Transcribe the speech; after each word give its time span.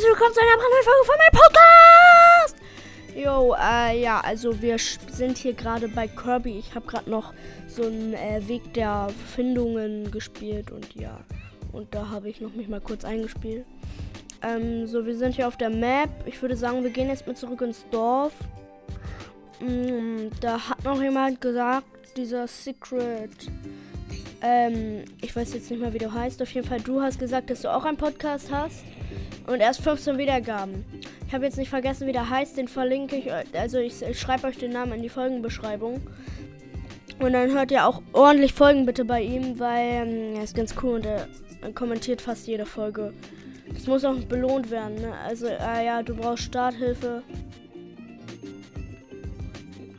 herzlich 0.00 0.18
willkommen 0.18 0.34
zu 0.34 0.40
einer 0.40 0.56
brandneuen 0.56 0.84
Folge 0.84 1.04
von 1.04 1.18
meinem 1.18 1.36
Podcast! 2.32 2.56
Jo, 3.14 3.54
äh, 3.60 4.02
ja, 4.02 4.20
also 4.20 4.62
wir 4.62 4.78
sind 4.78 5.36
hier 5.36 5.52
gerade 5.52 5.88
bei 5.88 6.08
Kirby. 6.08 6.58
Ich 6.58 6.74
habe 6.74 6.86
gerade 6.86 7.10
noch 7.10 7.34
so 7.66 7.82
einen 7.82 8.14
äh, 8.14 8.40
Weg 8.48 8.72
der 8.72 9.08
Findungen 9.34 10.10
gespielt 10.10 10.70
und 10.70 10.94
ja, 10.94 11.20
und 11.72 11.94
da 11.94 12.08
habe 12.08 12.30
ich 12.30 12.40
noch 12.40 12.54
mich 12.54 12.68
mal 12.68 12.80
kurz 12.80 13.04
eingespielt. 13.04 13.66
Ähm, 14.40 14.86
so, 14.86 15.04
wir 15.04 15.16
sind 15.18 15.34
hier 15.34 15.46
auf 15.46 15.58
der 15.58 15.68
Map. 15.68 16.08
Ich 16.24 16.40
würde 16.40 16.56
sagen, 16.56 16.82
wir 16.82 16.90
gehen 16.90 17.08
jetzt 17.08 17.26
mal 17.26 17.36
zurück 17.36 17.60
ins 17.60 17.84
Dorf. 17.90 18.32
Mm, 19.60 20.28
da 20.40 20.70
hat 20.70 20.82
noch 20.82 21.02
jemand 21.02 21.42
gesagt, 21.42 22.16
dieser 22.16 22.46
Secret 22.48 23.50
ähm, 24.42 25.04
ich 25.20 25.36
weiß 25.36 25.52
jetzt 25.52 25.70
nicht 25.70 25.80
mehr, 25.80 25.92
wie 25.92 25.98
du 25.98 26.10
heißt. 26.10 26.40
Auf 26.40 26.50
jeden 26.52 26.66
Fall, 26.66 26.80
du 26.80 27.02
hast 27.02 27.18
gesagt, 27.18 27.50
dass 27.50 27.60
du 27.60 27.68
auch 27.68 27.84
einen 27.84 27.98
Podcast 27.98 28.50
hast. 28.50 28.84
Und 29.46 29.60
erst 29.60 29.82
15 29.82 30.18
Wiedergaben. 30.18 30.84
Ich 31.26 31.34
habe 31.34 31.44
jetzt 31.44 31.58
nicht 31.58 31.70
vergessen, 31.70 32.06
wie 32.06 32.12
der 32.12 32.28
heißt. 32.28 32.56
Den 32.56 32.68
verlinke 32.68 33.16
ich. 33.16 33.32
Also 33.54 33.78
ich, 33.78 34.02
schreibe 34.18 34.46
euch 34.46 34.58
den 34.58 34.72
Namen 34.72 34.92
in 34.92 35.02
die 35.02 35.08
Folgenbeschreibung. 35.08 36.00
Und 37.18 37.32
dann 37.32 37.52
hört 37.52 37.70
ihr 37.70 37.86
auch 37.86 38.02
ordentlich 38.12 38.54
Folgen 38.54 38.86
bitte 38.86 39.04
bei 39.04 39.22
ihm, 39.22 39.58
weil 39.58 40.06
ähm, 40.06 40.36
er 40.36 40.44
ist 40.44 40.56
ganz 40.56 40.74
cool 40.82 40.94
und 40.94 41.06
er 41.06 41.28
kommentiert 41.74 42.22
fast 42.22 42.46
jede 42.46 42.64
Folge. 42.64 43.12
Das 43.72 43.86
muss 43.86 44.04
auch 44.04 44.16
belohnt 44.20 44.70
werden. 44.70 44.96
Ne? 44.96 45.12
Also, 45.26 45.46
äh, 45.46 45.84
ja, 45.84 46.02
du 46.02 46.14
brauchst 46.14 46.44
Starthilfe. 46.44 47.22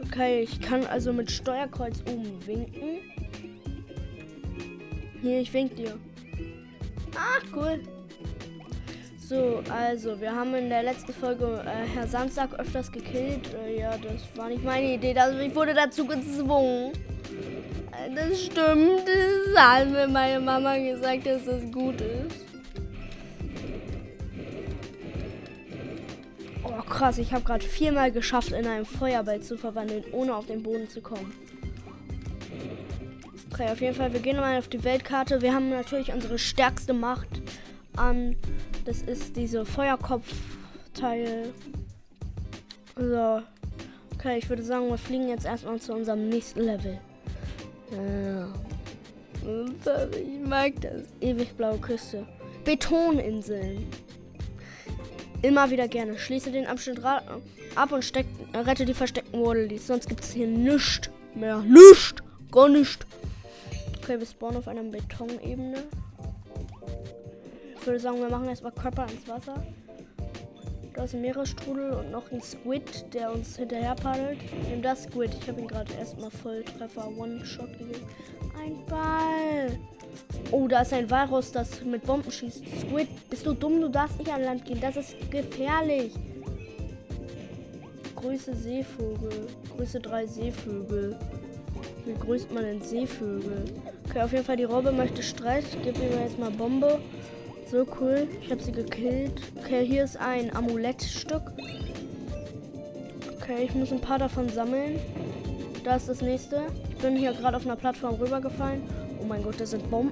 Okay, 0.03 0.42
ich 0.42 0.59
kann 0.59 0.86
also 0.88 1.14
mit 1.14 1.31
Steuerkreuz 1.31 2.02
oben 2.12 2.46
winken. 2.46 3.00
Hier, 5.22 5.40
ich 5.40 5.53
wink 5.53 5.75
dir. 5.75 5.98
Ach, 7.16 7.44
cool. 7.56 7.80
So, 9.32 9.64
also, 9.70 10.20
wir 10.20 10.36
haben 10.36 10.54
in 10.56 10.68
der 10.68 10.84
letzten 10.84 11.14
Folge 11.14 11.64
äh, 11.66 11.88
Herr 11.96 12.06
Samstag 12.06 12.54
öfters 12.60 12.92
gekillt. 12.92 13.56
Äh, 13.66 13.80
ja, 13.80 13.92
das 13.92 14.28
war 14.36 14.50
nicht 14.50 14.62
meine 14.62 14.96
Idee. 14.96 15.18
Also, 15.18 15.40
ich 15.40 15.56
wurde 15.56 15.74
dazu 15.74 16.06
gezwungen. 16.06 16.92
Äh, 17.94 18.14
das 18.14 18.44
stimmt. 18.44 19.08
Das 19.08 19.64
hat 19.64 19.90
mir 19.90 20.06
meine 20.09 20.42
Mama 20.42 20.76
gesagt, 20.76 21.26
dass 21.26 21.46
das 21.46 21.62
gut 21.72 22.02
ist. 22.02 22.46
Oh, 26.66 26.82
krass. 26.82 27.18
Ich 27.18 27.32
habe 27.32 27.46
gerade 27.46 27.64
viermal 27.64 28.12
geschafft, 28.12 28.52
in 28.52 28.68
einen 28.68 28.86
Feuerball 28.86 29.40
zu 29.40 29.58
verwandeln, 29.58 30.04
ohne 30.12 30.36
auf 30.36 30.48
den 30.48 30.62
Boden 30.62 30.90
zu 30.90 31.00
kommen. 31.00 31.34
Okay, 33.54 33.70
auf 33.72 33.80
jeden 33.80 33.96
Fall, 33.96 34.12
wir 34.12 34.20
gehen 34.20 34.36
mal 34.36 34.59
auf 34.59 34.68
die 34.68 34.84
Weltkarte. 34.84 35.42
Wir 35.42 35.54
haben 35.54 35.70
natürlich 35.70 36.12
unsere 36.12 36.38
stärkste 36.38 36.92
Macht 36.92 37.42
an. 37.96 38.36
Das 38.86 39.02
ist 39.04 39.36
diese 39.36 39.66
Feuerkopfteil. 39.66 41.54
So. 42.96 43.42
Okay, 44.16 44.38
ich 44.38 44.50
würde 44.50 44.64
sagen, 44.64 44.88
wir 44.90 44.98
fliegen 44.98 45.30
jetzt 45.30 45.46
erstmal 45.46 45.80
zu 45.80 45.94
unserem 45.94 46.30
nächsten 46.30 46.62
Level. 46.62 47.00
Ja. 47.92 48.48
Ich 50.12 50.48
mag 50.48 50.80
das. 50.82 51.04
Ewig 51.20 51.56
blaue 51.58 51.80
Küste. 51.80 52.28
Betoninseln. 52.64 53.88
Immer 55.42 55.72
wieder 55.72 55.88
gerne. 55.88 56.20
Schließe 56.20 56.52
den 56.52 56.68
Abschnitt 56.68 57.04
ab 57.04 57.92
und 57.92 58.06
steck, 58.06 58.28
rette 58.54 58.86
die 58.86 58.94
versteckten 58.94 59.42
Waddleys. 59.42 59.88
Sonst 59.88 60.08
gibt 60.08 60.24
es 60.24 60.32
hier 60.32 60.48
nichts 60.48 61.09
mehr. 61.34 61.59
Nichts. 61.59 62.16
Gar 62.52 62.70
nichts. 62.70 63.06
Okay, 63.98 64.19
wir 64.19 64.25
spawnen 64.28 64.58
auf 64.58 64.68
einer 64.68 64.84
Betonebene. 64.84 65.84
Ich 67.81 67.88
würde 67.88 68.00
sagen, 68.00 68.19
wir 68.19 68.30
machen 68.30 68.47
erstmal 68.47 68.74
Körper 68.74 69.08
ins 69.12 69.28
Wasser. 69.28 69.56
Da 70.94 71.03
ist 71.03 71.16
ein 71.16 71.22
Meeresstrudel 71.22 71.94
und 71.94 72.12
noch 72.12 72.31
ein 72.31 72.40
Squid, 72.40 73.12
der 73.12 73.34
uns 73.34 73.58
hinterher 73.58 73.96
paddelt. 73.96 74.38
Nimm 74.69 74.84
das 74.84 75.06
Squid. 75.06 75.31
Ich 75.42 75.50
habe 75.50 75.62
ihn 75.62 75.68
gerade 75.68 75.92
erstmal 75.96 76.30
Volltreffer 76.30 77.09
One-Shot 77.18 77.72
gegeben. 77.80 78.06
Ein 78.64 78.86
Ball. 78.86 79.80
Oh, 80.52 80.68
da 80.68 80.81
ist 80.81 80.94
ein 80.94 81.09
Walrus, 81.09 81.52
das 81.52 81.84
mit 81.84 82.06
Bomben 82.06 82.31
schießt. 82.31 82.64
Squid, 82.81 83.08
bist 83.31 83.47
du 83.47 83.53
dumm? 83.53 83.81
Du 83.81 83.90
darfst 83.90 84.19
nicht 84.19 84.31
an 84.31 84.44
Land 84.44 84.63
gehen. 84.63 84.80
Das 84.80 84.96
ist 84.96 85.16
gefährlich. 85.31 86.13
Größe 88.16 88.53
Seevogel. 88.53 89.48
Größe 89.75 90.00
3 90.00 90.28
Seevögel. 90.28 91.18
Wie 92.06 92.13
grüßt 92.13 92.52
man 92.52 92.63
den 92.63 92.84
Seevögel? 92.84 93.66
Okay, 94.08 94.22
auf 94.22 94.31
jeden 94.34 94.46
Fall 94.46 94.58
die 94.58 94.66
Robbe 94.66 94.92
möchte 94.92 95.24
Stress. 95.24 95.66
Ich 95.74 95.81
gebe 95.81 95.98
ihm 95.98 96.19
jetzt 96.24 96.38
mal 96.38 96.52
Bombe. 96.52 97.00
So 97.72 97.88
cool. 98.02 98.28
Ich 98.42 98.52
habe 98.52 98.62
sie 98.62 98.74
gekillt. 98.74 99.32
Okay, 99.58 99.86
hier 99.86 100.04
ist 100.04 100.18
ein 100.18 100.54
Amulettstück. 100.54 101.42
Okay, 103.38 103.64
ich 103.64 103.74
muss 103.74 103.94
ein 103.94 104.02
paar 104.02 104.20
davon 104.20 104.50
sammeln. 104.50 105.00
Da 105.86 105.96
ist 105.96 106.10
das 106.10 106.22
nächste. 106.22 106.64
Ich 106.90 106.98
bin 106.98 107.16
hier 107.16 107.31
gerade 107.31 107.56
auf 107.56 107.66
einer 107.66 107.78
Plattform 107.78 108.16
rübergefallen. 108.16 108.81
Oh 109.22 109.26
mein 109.26 109.42
Gott, 109.42 109.58
das 109.58 109.72
sind 109.72 109.90
Bomben. 109.90 110.12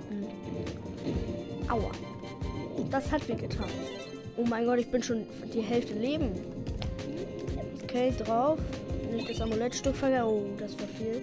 Aua. 1.69 1.91
Das 2.91 3.11
hat 3.11 3.27
wehgetan. 3.27 3.67
Oh 4.37 4.45
mein 4.45 4.65
Gott, 4.65 4.79
ich 4.79 4.89
bin 4.89 5.03
schon 5.03 5.25
die 5.53 5.59
Hälfte 5.59 5.95
Leben. 5.95 6.31
Okay, 7.83 8.13
drauf. 8.17 8.57
Nicht 9.11 9.29
das 9.29 9.41
Amulettstück 9.41 9.97
vergessen. 9.97 10.23
Oh, 10.29 10.45
das 10.57 10.79
war 10.79 10.87
viel. 10.97 11.21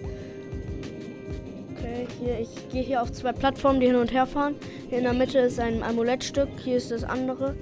Okay, 1.75 2.05
hier, 2.19 2.39
ich 2.41 2.69
gehe 2.69 2.83
hier 2.83 3.01
auf 3.01 3.11
zwei 3.11 3.31
Plattformen, 3.31 3.79
die 3.79 3.87
hin 3.87 3.95
und 3.95 4.13
her 4.13 4.27
fahren. 4.27 4.53
Hier 4.89 4.99
in 4.99 5.03
der 5.03 5.13
Mitte 5.13 5.39
ist 5.39 5.59
ein 5.59 5.83
Amulettstück, 5.83 6.47
hier 6.63 6.77
ist 6.77 6.91
das 6.91 7.03
andere. 7.03 7.55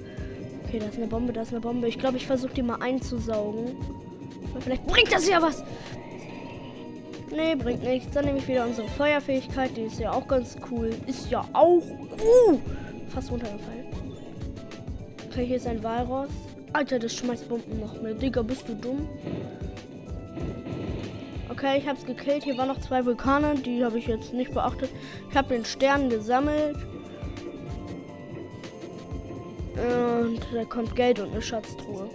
Okay, 0.64 0.78
da 0.78 0.86
ist 0.86 0.96
eine 0.96 1.06
Bombe, 1.06 1.32
da 1.32 1.42
ist 1.42 1.50
eine 1.50 1.60
Bombe. 1.60 1.88
Ich 1.88 1.98
glaube, 1.98 2.16
ich 2.16 2.26
versuche 2.26 2.54
die 2.54 2.62
mal 2.62 2.76
einzusaugen. 2.80 3.76
vielleicht 4.60 4.86
bringt 4.86 5.12
das 5.12 5.28
ja 5.28 5.42
was. 5.42 5.64
Nee, 7.30 7.56
bringt 7.56 7.82
nichts. 7.82 8.12
Dann 8.12 8.24
nehme 8.24 8.38
ich 8.38 8.46
wieder 8.46 8.64
unsere 8.64 8.88
Feuerfähigkeit. 8.88 9.76
Die 9.76 9.82
ist 9.82 9.98
ja 9.98 10.12
auch 10.12 10.26
ganz 10.28 10.56
cool. 10.70 10.90
Ist 11.06 11.30
ja 11.30 11.44
auch 11.52 11.82
uh, 11.82 12.58
fast 13.08 13.30
runtergefallen. 13.30 13.86
Okay, 15.28 15.46
hier 15.46 15.56
ist 15.56 15.66
ein 15.66 15.82
Walross. 15.82 16.30
Alter, 16.72 16.98
das 16.98 17.14
schmeißt 17.14 17.48
Bomben 17.48 17.80
noch 17.80 18.00
mehr. 18.00 18.14
Digga, 18.14 18.42
bist 18.42 18.68
du 18.68 18.74
dumm? 18.74 19.08
Okay, 21.50 21.78
ich 21.78 21.88
habe 21.88 21.98
es 21.98 22.06
gekillt. 22.06 22.44
Hier 22.44 22.56
waren 22.56 22.68
noch 22.68 22.80
zwei 22.80 23.04
Vulkane, 23.04 23.54
die 23.56 23.84
habe 23.84 23.98
ich 23.98 24.06
jetzt 24.06 24.32
nicht 24.32 24.52
beachtet. 24.52 24.90
Ich 25.30 25.36
habe 25.36 25.48
den 25.48 25.64
Stern 25.64 26.08
gesammelt. 26.08 26.76
Und 29.76 30.40
da 30.52 30.64
kommt 30.64 30.96
Geld 30.96 31.20
und 31.20 31.32
eine 31.32 31.42
Schatztruhe. 31.42 32.08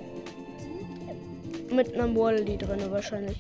Mit 1.72 1.94
einem 1.94 2.16
Waddle 2.16 2.58
drin 2.58 2.80
wahrscheinlich. 2.90 3.38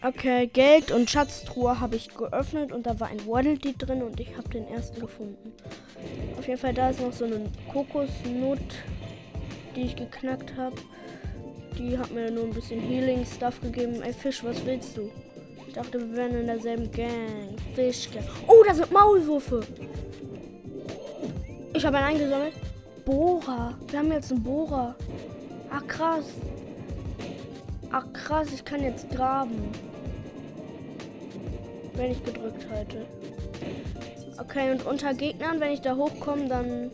Okay, 0.00 0.46
Geld 0.46 0.92
und 0.92 1.10
Schatztruhe 1.10 1.80
habe 1.80 1.96
ich 1.96 2.14
geöffnet 2.14 2.70
und 2.72 2.86
da 2.86 2.98
war 3.00 3.08
ein 3.08 3.26
Waddle 3.26 3.58
drin 3.58 4.02
und 4.02 4.20
ich 4.20 4.36
habe 4.36 4.48
den 4.48 4.68
ersten 4.68 5.00
gefunden. 5.00 5.52
Auf 6.38 6.46
jeden 6.46 6.60
Fall, 6.60 6.72
da 6.72 6.90
ist 6.90 7.00
noch 7.00 7.12
so 7.12 7.24
eine 7.24 7.50
Kokosnut, 7.72 8.60
die 9.74 9.82
ich 9.82 9.96
geknackt 9.96 10.56
habe. 10.56 10.76
Die 11.76 11.98
hat 11.98 12.12
mir 12.12 12.30
nur 12.30 12.44
ein 12.44 12.54
bisschen 12.54 12.80
Healing-Stuff 12.80 13.60
gegeben. 13.60 14.02
Ey, 14.02 14.12
Fisch, 14.12 14.42
was 14.44 14.64
willst 14.64 14.96
du? 14.96 15.10
Ich 15.66 15.74
dachte, 15.74 16.00
wir 16.00 16.16
wären 16.16 16.40
in 16.40 16.46
derselben 16.46 16.90
Gang. 16.92 17.56
Fischgang. 17.74 18.24
Oh, 18.46 18.62
da 18.66 18.74
sind 18.74 18.90
Maulwürfe. 18.90 19.60
Ich 21.78 21.86
habe 21.86 21.98
einen 21.98 22.06
eingesammelt. 22.08 22.54
Bohrer. 23.04 23.72
Wir 23.88 24.00
haben 24.00 24.10
jetzt 24.10 24.32
einen 24.32 24.42
Bohrer. 24.42 24.96
Ach, 25.70 25.86
krass. 25.86 26.24
Ach, 27.92 28.04
krass. 28.12 28.48
Ich 28.52 28.64
kann 28.64 28.82
jetzt 28.82 29.08
graben. 29.10 29.70
Wenn 31.94 32.10
ich 32.10 32.24
gedrückt 32.24 32.66
halte. 32.68 33.06
Okay, 34.40 34.72
und 34.72 34.86
unter 34.86 35.14
Gegnern, 35.14 35.60
wenn 35.60 35.70
ich 35.70 35.80
da 35.80 35.94
hochkomme, 35.94 36.48
dann 36.48 36.90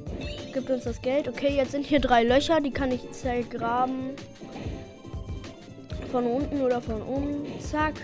gibt 0.52 0.68
uns 0.68 0.84
das 0.84 1.00
Geld. 1.00 1.28
Okay, 1.28 1.56
jetzt 1.56 1.72
sind 1.72 1.86
hier 1.86 2.00
drei 2.00 2.22
Löcher, 2.22 2.60
die 2.60 2.70
kann 2.70 2.92
ich 2.92 3.10
zergraben 3.10 4.10
von 6.12 6.26
unten 6.26 6.60
oder 6.60 6.82
von 6.82 7.00
oben. 7.00 7.46
Zack. 7.58 7.94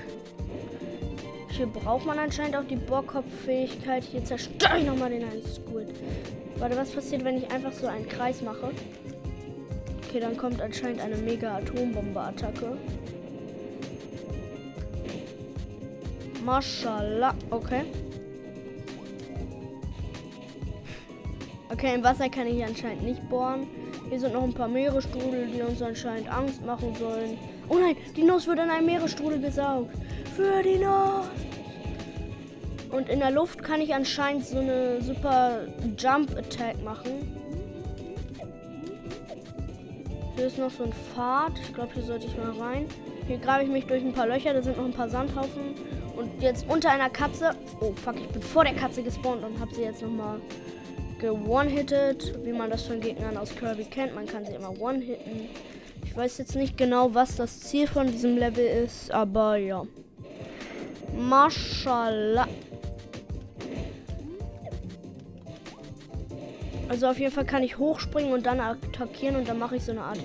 Hier 1.50 1.66
braucht 1.66 2.06
man 2.06 2.18
anscheinend 2.18 2.56
auch 2.56 2.64
die 2.64 2.76
Bohrkopffähigkeit. 2.76 4.02
Hier 4.02 4.24
zerstöre 4.24 4.78
ich 4.78 4.86
nochmal 4.86 5.10
den 5.10 5.24
einen 5.24 5.42
Squid. 5.42 5.88
Warte, 6.60 6.76
was 6.76 6.90
passiert, 6.90 7.24
wenn 7.24 7.38
ich 7.38 7.50
einfach 7.50 7.72
so 7.72 7.86
einen 7.86 8.06
Kreis 8.06 8.42
mache? 8.42 8.70
Okay, 10.06 10.20
dann 10.20 10.36
kommt 10.36 10.60
anscheinend 10.60 11.00
eine 11.00 11.16
mega 11.16 11.56
Atombombe-Attacke. 11.56 12.76
Mashallah. 16.44 17.34
Okay. 17.48 17.84
Okay, 21.70 21.94
im 21.94 22.04
Wasser 22.04 22.28
kann 22.28 22.46
ich 22.46 22.62
anscheinend 22.62 23.04
nicht 23.04 23.26
bohren. 23.30 23.66
Hier 24.10 24.20
sind 24.20 24.34
noch 24.34 24.42
ein 24.42 24.52
paar 24.52 24.68
Meeresstrudel, 24.68 25.46
die 25.46 25.62
uns 25.62 25.80
anscheinend 25.80 26.30
Angst 26.30 26.62
machen 26.66 26.94
sollen. 26.96 27.38
Oh 27.70 27.78
nein, 27.78 27.96
die 28.14 28.24
Nuss 28.24 28.46
wird 28.46 28.58
in 28.58 28.68
einem 28.68 28.84
Meeresstrudel 28.84 29.40
gesaugt. 29.40 29.94
Für 30.36 30.62
die 30.62 30.76
Nuss. 30.76 31.49
Und 32.90 33.08
in 33.08 33.20
der 33.20 33.30
Luft 33.30 33.62
kann 33.62 33.80
ich 33.80 33.94
anscheinend 33.94 34.46
so 34.46 34.58
eine 34.58 35.00
super 35.00 35.60
Jump 35.96 36.36
Attack 36.36 36.82
machen. 36.82 37.36
Hier 40.36 40.46
ist 40.46 40.58
noch 40.58 40.70
so 40.70 40.84
ein 40.84 40.92
Pfad. 40.92 41.52
Ich 41.62 41.74
glaube, 41.74 41.92
hier 41.94 42.02
sollte 42.02 42.26
ich 42.26 42.36
mal 42.36 42.50
rein. 42.58 42.86
Hier 43.26 43.38
grabe 43.38 43.64
ich 43.64 43.70
mich 43.70 43.86
durch 43.86 44.02
ein 44.02 44.12
paar 44.12 44.26
Löcher. 44.26 44.54
Da 44.54 44.62
sind 44.62 44.76
noch 44.76 44.84
ein 44.84 44.92
paar 44.92 45.08
Sandhaufen. 45.08 45.74
Und 46.16 46.42
jetzt 46.42 46.66
unter 46.68 46.90
einer 46.90 47.10
Katze. 47.10 47.52
Oh, 47.80 47.92
fuck, 47.92 48.16
ich 48.16 48.28
bin 48.28 48.42
vor 48.42 48.64
der 48.64 48.74
Katze 48.74 49.02
gespawnt 49.02 49.44
und 49.44 49.60
habe 49.60 49.74
sie 49.74 49.82
jetzt 49.82 50.02
nochmal 50.02 50.40
ge-one-hitted. 51.20 52.44
Wie 52.44 52.52
man 52.52 52.70
das 52.70 52.82
von 52.82 53.00
Gegnern 53.00 53.36
aus 53.36 53.54
Kirby 53.54 53.84
kennt. 53.84 54.14
Man 54.14 54.26
kann 54.26 54.44
sie 54.44 54.54
immer 54.54 54.70
one-hitten. 54.80 55.48
Ich 56.04 56.16
weiß 56.16 56.38
jetzt 56.38 56.56
nicht 56.56 56.76
genau, 56.76 57.14
was 57.14 57.36
das 57.36 57.60
Ziel 57.60 57.86
von 57.86 58.06
diesem 58.06 58.36
Level 58.36 58.64
ist, 58.64 59.12
aber 59.12 59.56
ja. 59.56 59.84
Mashallah. 61.16 62.48
Also 66.90 67.06
auf 67.06 67.20
jeden 67.20 67.30
Fall 67.30 67.44
kann 67.44 67.62
ich 67.62 67.78
hochspringen 67.78 68.32
und 68.32 68.46
dann 68.46 68.58
attackieren 68.58 69.36
und 69.36 69.48
dann 69.48 69.60
mache 69.60 69.76
ich 69.76 69.84
so 69.84 69.92
eine 69.92 70.02
Art 70.02 70.18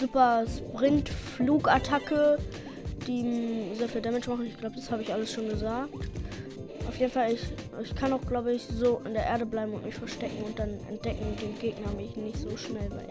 super 0.00 0.44
Sprint-Flugattacke, 0.48 2.38
die 3.06 3.70
sehr 3.74 3.88
viel 3.88 4.00
Damage 4.00 4.28
machen. 4.28 4.46
Ich 4.46 4.58
glaube, 4.58 4.74
das 4.74 4.90
habe 4.90 5.02
ich 5.02 5.12
alles 5.12 5.32
schon 5.32 5.48
gesagt. 5.48 5.94
Auf 6.88 6.98
jeden 6.98 7.12
Fall, 7.12 7.32
ich, 7.32 7.42
ich 7.84 7.94
kann 7.94 8.12
auch, 8.12 8.20
glaube 8.26 8.52
ich, 8.52 8.64
so 8.64 9.00
in 9.04 9.14
der 9.14 9.26
Erde 9.26 9.46
bleiben 9.46 9.72
und 9.72 9.84
mich 9.84 9.94
verstecken 9.94 10.42
und 10.44 10.58
dann 10.58 10.70
entdecken 10.88 11.36
den 11.40 11.56
Gegner 11.60 11.92
mich 11.92 12.16
nicht 12.16 12.38
so 12.38 12.56
schnell, 12.56 12.90
weil 12.90 13.06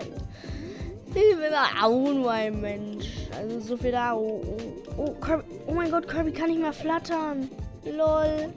ich 1.07 1.13
bin 1.13 1.53
auch 1.81 2.13
nur 2.13 2.29
ein 2.29 2.59
Mensch. 2.59 3.07
Also 3.39 3.61
so 3.61 3.77
viel 3.77 3.93
da. 3.93 4.15
Oh, 4.15 4.41
oh, 4.45 4.81
oh, 4.97 5.11
Kirby, 5.21 5.43
oh 5.65 5.71
mein 5.71 5.89
Gott, 5.91 6.09
Kirby 6.09 6.33
kann 6.33 6.49
nicht 6.49 6.59
mehr 6.59 6.73
flattern. 6.73 7.49
Lol. 7.85 8.49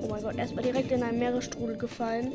Oh 0.00 0.08
mein 0.08 0.22
Gott, 0.22 0.38
erstmal 0.38 0.64
direkt 0.64 0.90
in 0.90 1.02
einen 1.02 1.18
Meeresstrudel 1.18 1.76
gefallen. 1.76 2.32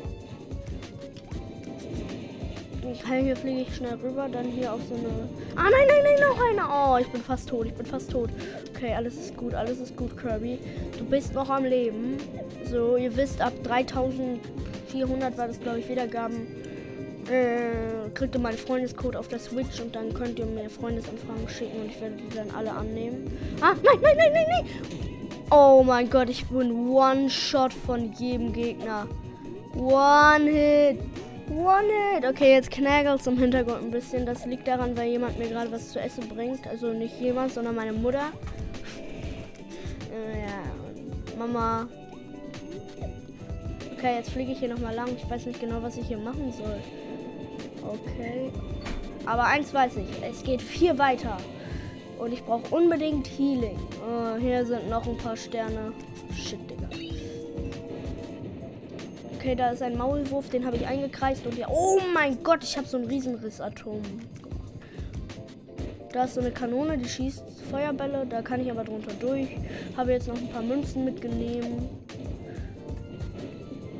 Ich 2.92 3.02
kann 3.02 3.24
hier 3.24 3.36
fliege 3.36 3.62
ich 3.62 3.74
schnell 3.74 3.94
rüber, 4.02 4.28
dann 4.30 4.46
hier 4.46 4.72
auf 4.72 4.80
so 4.88 4.94
eine. 4.94 5.28
Ah 5.56 5.64
nein, 5.70 5.86
nein, 5.88 6.04
nein, 6.04 6.28
noch 6.28 6.40
eine. 6.40 6.62
Oh, 6.68 6.98
ich 7.00 7.08
bin 7.08 7.22
fast 7.22 7.48
tot. 7.48 7.66
Ich 7.66 7.74
bin 7.74 7.86
fast 7.86 8.10
tot. 8.10 8.30
Okay, 8.74 8.94
alles 8.94 9.16
ist 9.16 9.36
gut, 9.36 9.54
alles 9.54 9.78
ist 9.80 9.96
gut, 9.96 10.16
Kirby. 10.16 10.58
Du 10.98 11.04
bist 11.04 11.34
noch 11.34 11.50
am 11.50 11.64
Leben. 11.64 12.18
So, 12.70 12.96
ihr 12.96 13.16
wisst, 13.16 13.40
ab 13.40 13.52
3400 13.62 15.36
war 15.36 15.48
das, 15.48 15.60
glaube 15.60 15.80
ich, 15.80 15.88
Wiedergaben. 15.88 16.46
Äh, 17.30 18.08
kriegt 18.14 18.36
ihr 18.36 18.40
meinen 18.40 18.56
Freundescode 18.56 19.16
auf 19.16 19.26
der 19.28 19.40
Switch 19.40 19.80
und 19.80 19.96
dann 19.96 20.14
könnt 20.14 20.38
ihr 20.38 20.46
mir 20.46 20.70
Freundesanfragen 20.70 21.48
schicken 21.48 21.80
und 21.80 21.86
ich 21.90 22.00
werde 22.00 22.16
die 22.16 22.28
dann 22.36 22.50
alle 22.52 22.70
annehmen. 22.70 23.36
Ah, 23.60 23.74
nein, 23.82 23.98
nein, 24.00 24.16
nein, 24.16 24.32
nein, 24.32 24.46
nein! 24.48 24.66
Oh 25.50 25.82
mein 25.84 26.08
Gott, 26.08 26.28
ich 26.28 26.46
bin 26.46 26.88
One-Shot 26.88 27.72
von 27.72 28.12
jedem 28.12 28.52
Gegner. 28.52 29.06
One-Hit. 29.76 30.98
One-Hit. 31.50 32.26
Okay, 32.28 32.52
jetzt 32.54 32.70
knagelt 32.70 33.20
es 33.20 33.26
im 33.26 33.38
Hintergrund 33.38 33.82
ein 33.82 33.90
bisschen. 33.90 34.26
Das 34.26 34.44
liegt 34.46 34.66
daran, 34.66 34.96
weil 34.96 35.08
jemand 35.08 35.38
mir 35.38 35.48
gerade 35.48 35.70
was 35.70 35.92
zu 35.92 36.00
essen 36.00 36.28
bringt. 36.28 36.66
Also 36.66 36.92
nicht 36.92 37.20
jemand, 37.20 37.52
sondern 37.52 37.74
meine 37.74 37.92
Mutter. 37.92 38.32
Äh, 40.12 40.40
ja, 40.40 41.38
Mama. 41.38 41.88
Okay, 43.96 44.16
jetzt 44.16 44.30
fliege 44.30 44.52
ich 44.52 44.58
hier 44.58 44.68
nochmal 44.68 44.94
lang. 44.94 45.08
Ich 45.16 45.28
weiß 45.28 45.46
nicht 45.46 45.60
genau, 45.60 45.82
was 45.82 45.96
ich 45.96 46.06
hier 46.06 46.18
machen 46.18 46.52
soll. 46.52 46.78
Okay. 47.82 48.50
Aber 49.24 49.44
eins 49.44 49.72
weiß 49.72 49.96
ich. 49.96 50.22
Es 50.28 50.42
geht 50.42 50.60
viel 50.60 50.98
weiter. 50.98 51.36
Und 52.18 52.32
ich 52.32 52.42
brauche 52.44 52.74
unbedingt 52.74 53.26
Healing. 53.26 53.78
Oh, 54.08 54.36
hier 54.38 54.64
sind 54.64 54.88
noch 54.88 55.06
ein 55.06 55.16
paar 55.18 55.36
Sterne. 55.36 55.92
Shit. 56.34 56.75
Okay, 59.46 59.54
da 59.54 59.70
ist 59.70 59.80
ein 59.80 59.96
Maulwurf, 59.96 60.48
den 60.50 60.66
habe 60.66 60.74
ich 60.76 60.84
eingekreist 60.88 61.46
und 61.46 61.56
ja. 61.56 61.68
Oh 61.68 62.00
mein 62.12 62.42
Gott, 62.42 62.64
ich 62.64 62.76
habe 62.76 62.88
so 62.88 62.96
ein 62.96 63.04
Riesenrissatom. 63.04 64.02
Da 66.12 66.24
ist 66.24 66.34
so 66.34 66.40
eine 66.40 66.50
Kanone, 66.50 66.98
die 66.98 67.08
schießt 67.08 67.44
Feuerbälle, 67.70 68.26
da 68.28 68.42
kann 68.42 68.60
ich 68.60 68.68
aber 68.72 68.82
drunter 68.82 69.12
durch. 69.20 69.46
Habe 69.96 70.10
jetzt 70.10 70.26
noch 70.26 70.36
ein 70.36 70.48
paar 70.48 70.62
Münzen 70.62 71.04
mitgenommen. 71.04 71.88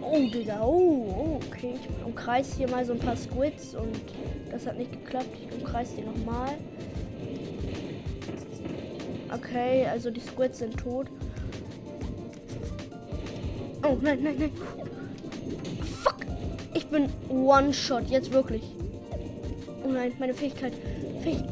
Oh, 0.02 0.18
Digga, 0.18 0.60
oh, 0.64 1.14
oh, 1.16 1.40
okay. 1.46 1.74
Ich 1.80 2.04
umkreise 2.04 2.56
hier 2.56 2.68
mal 2.68 2.84
so 2.84 2.94
ein 2.94 2.98
paar 2.98 3.16
Squids 3.16 3.76
und 3.76 4.00
das 4.50 4.66
hat 4.66 4.76
nicht 4.76 4.90
geklappt. 4.90 5.30
Ich 5.46 5.56
umkreise 5.56 5.94
die 5.94 6.02
nochmal. 6.02 6.54
Okay, 9.32 9.86
also 9.86 10.10
die 10.10 10.18
Squids 10.18 10.58
sind 10.58 10.76
tot. 10.76 11.06
Oh, 13.84 13.96
nein, 14.02 14.18
nein, 14.24 14.34
nein. 14.40 14.50
Ich 16.86 16.92
bin 16.92 17.08
One-Shot, 17.28 18.08
jetzt 18.08 18.32
wirklich. 18.32 18.62
Oh 19.84 19.88
nein, 19.88 20.12
meine 20.18 20.34
Fähigkeit. 20.34 20.72
Fähig 21.22 21.42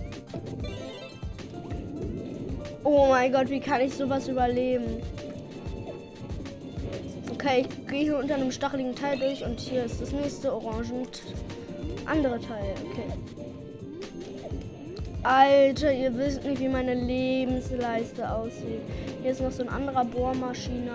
oh 2.84 3.06
mein 3.08 3.32
Gott, 3.32 3.50
wie 3.50 3.60
kann 3.60 3.81
ich 3.81 3.94
sowas 3.94 4.28
überleben? 4.28 5.02
Okay, 7.32 7.66
ich 7.69 7.86
gehe 7.88 8.02
hier 8.04 8.19
unter 8.19 8.36
einem 8.36 8.52
stacheligen 8.52 8.94
Teil 8.94 9.19
durch 9.19 9.44
und 9.44 9.58
hier 9.58 9.84
ist 9.84 10.00
das 10.00 10.12
nächste 10.12 10.54
orangen 10.54 11.08
andere 12.06 12.38
Teil. 12.40 12.75
Okay. 12.90 13.06
Alter, 15.22 15.92
ihr 15.92 16.16
wisst 16.16 16.44
nicht, 16.44 16.60
wie 16.60 16.69
meine 16.69 16.94
Lebensleiste 16.94 18.31
aussieht. 18.31 18.82
Hier 19.22 19.31
ist 19.31 19.40
noch 19.40 19.50
so 19.50 19.62
ein 19.62 19.70
anderer 19.70 20.04
Bohrmaschiner. 20.04 20.92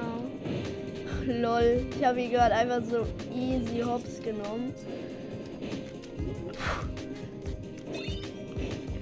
Lol, 1.30 1.86
ich 1.96 2.04
habe 2.04 2.22
ihn 2.22 2.32
gerade 2.32 2.56
einfach 2.56 2.82
so 2.84 3.06
easy 3.32 3.82
hops 3.82 4.20
genommen. 4.20 4.74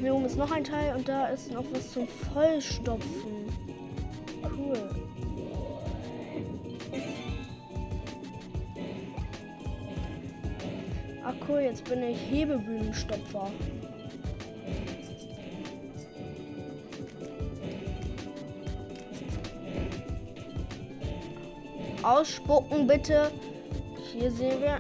Hier 0.02 0.14
oben 0.14 0.26
ist 0.26 0.38
noch 0.38 0.52
ein 0.52 0.66
Teil 0.66 0.94
und 0.96 1.08
da 1.08 1.28
ist 1.28 1.54
noch 1.54 1.64
was 1.72 1.94
zum 1.94 2.06
Vollstopfen. 2.06 3.48
Cool. 4.44 4.90
Ach 11.24 11.34
cool, 11.48 11.60
jetzt 11.62 11.86
bin 11.86 12.04
ich 12.04 12.18
Hebebühnenstopfer. 12.30 13.52
Ausspucken 22.08 22.88
bitte. 22.88 23.32
Hier 24.14 24.32
sehen 24.32 24.62
wir 24.62 24.80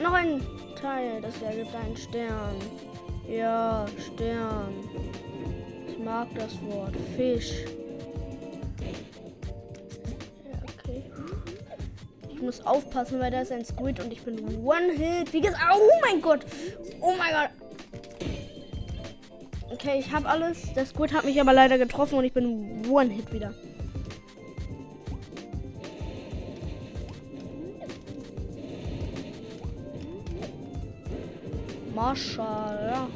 noch 0.00 0.12
ein 0.12 0.40
Teil. 0.80 1.20
Das 1.20 1.42
ergibt 1.42 1.74
einen 1.74 1.96
Stern. 1.96 2.54
Ja, 3.28 3.86
Stern. 3.98 4.72
Ich 5.88 5.98
mag 5.98 6.28
das 6.36 6.54
Wort. 6.62 6.94
Fisch. 7.16 7.64
Ich 12.30 12.40
muss 12.40 12.64
aufpassen, 12.64 13.18
weil 13.18 13.32
da 13.32 13.40
ist 13.40 13.50
ein 13.50 13.64
Squid 13.64 13.98
und 13.98 14.12
ich 14.12 14.22
bin 14.22 14.64
One-Hit. 14.64 15.32
Wie 15.32 15.40
gesagt, 15.40 15.60
oh 15.74 15.90
mein 16.02 16.22
Gott. 16.22 16.46
Oh 17.00 17.14
mein 17.18 17.32
Gott. 17.32 17.50
Okay, 19.72 19.98
ich 19.98 20.12
habe 20.12 20.28
alles. 20.28 20.72
Der 20.74 20.86
Squid 20.86 21.12
hat 21.12 21.24
mich 21.24 21.40
aber 21.40 21.52
leider 21.52 21.78
getroffen 21.78 22.16
und 22.16 22.24
ich 22.24 22.32
bin 22.32 22.88
One-Hit 22.88 23.32
wieder. 23.32 23.52
Mashallah. 32.08 33.06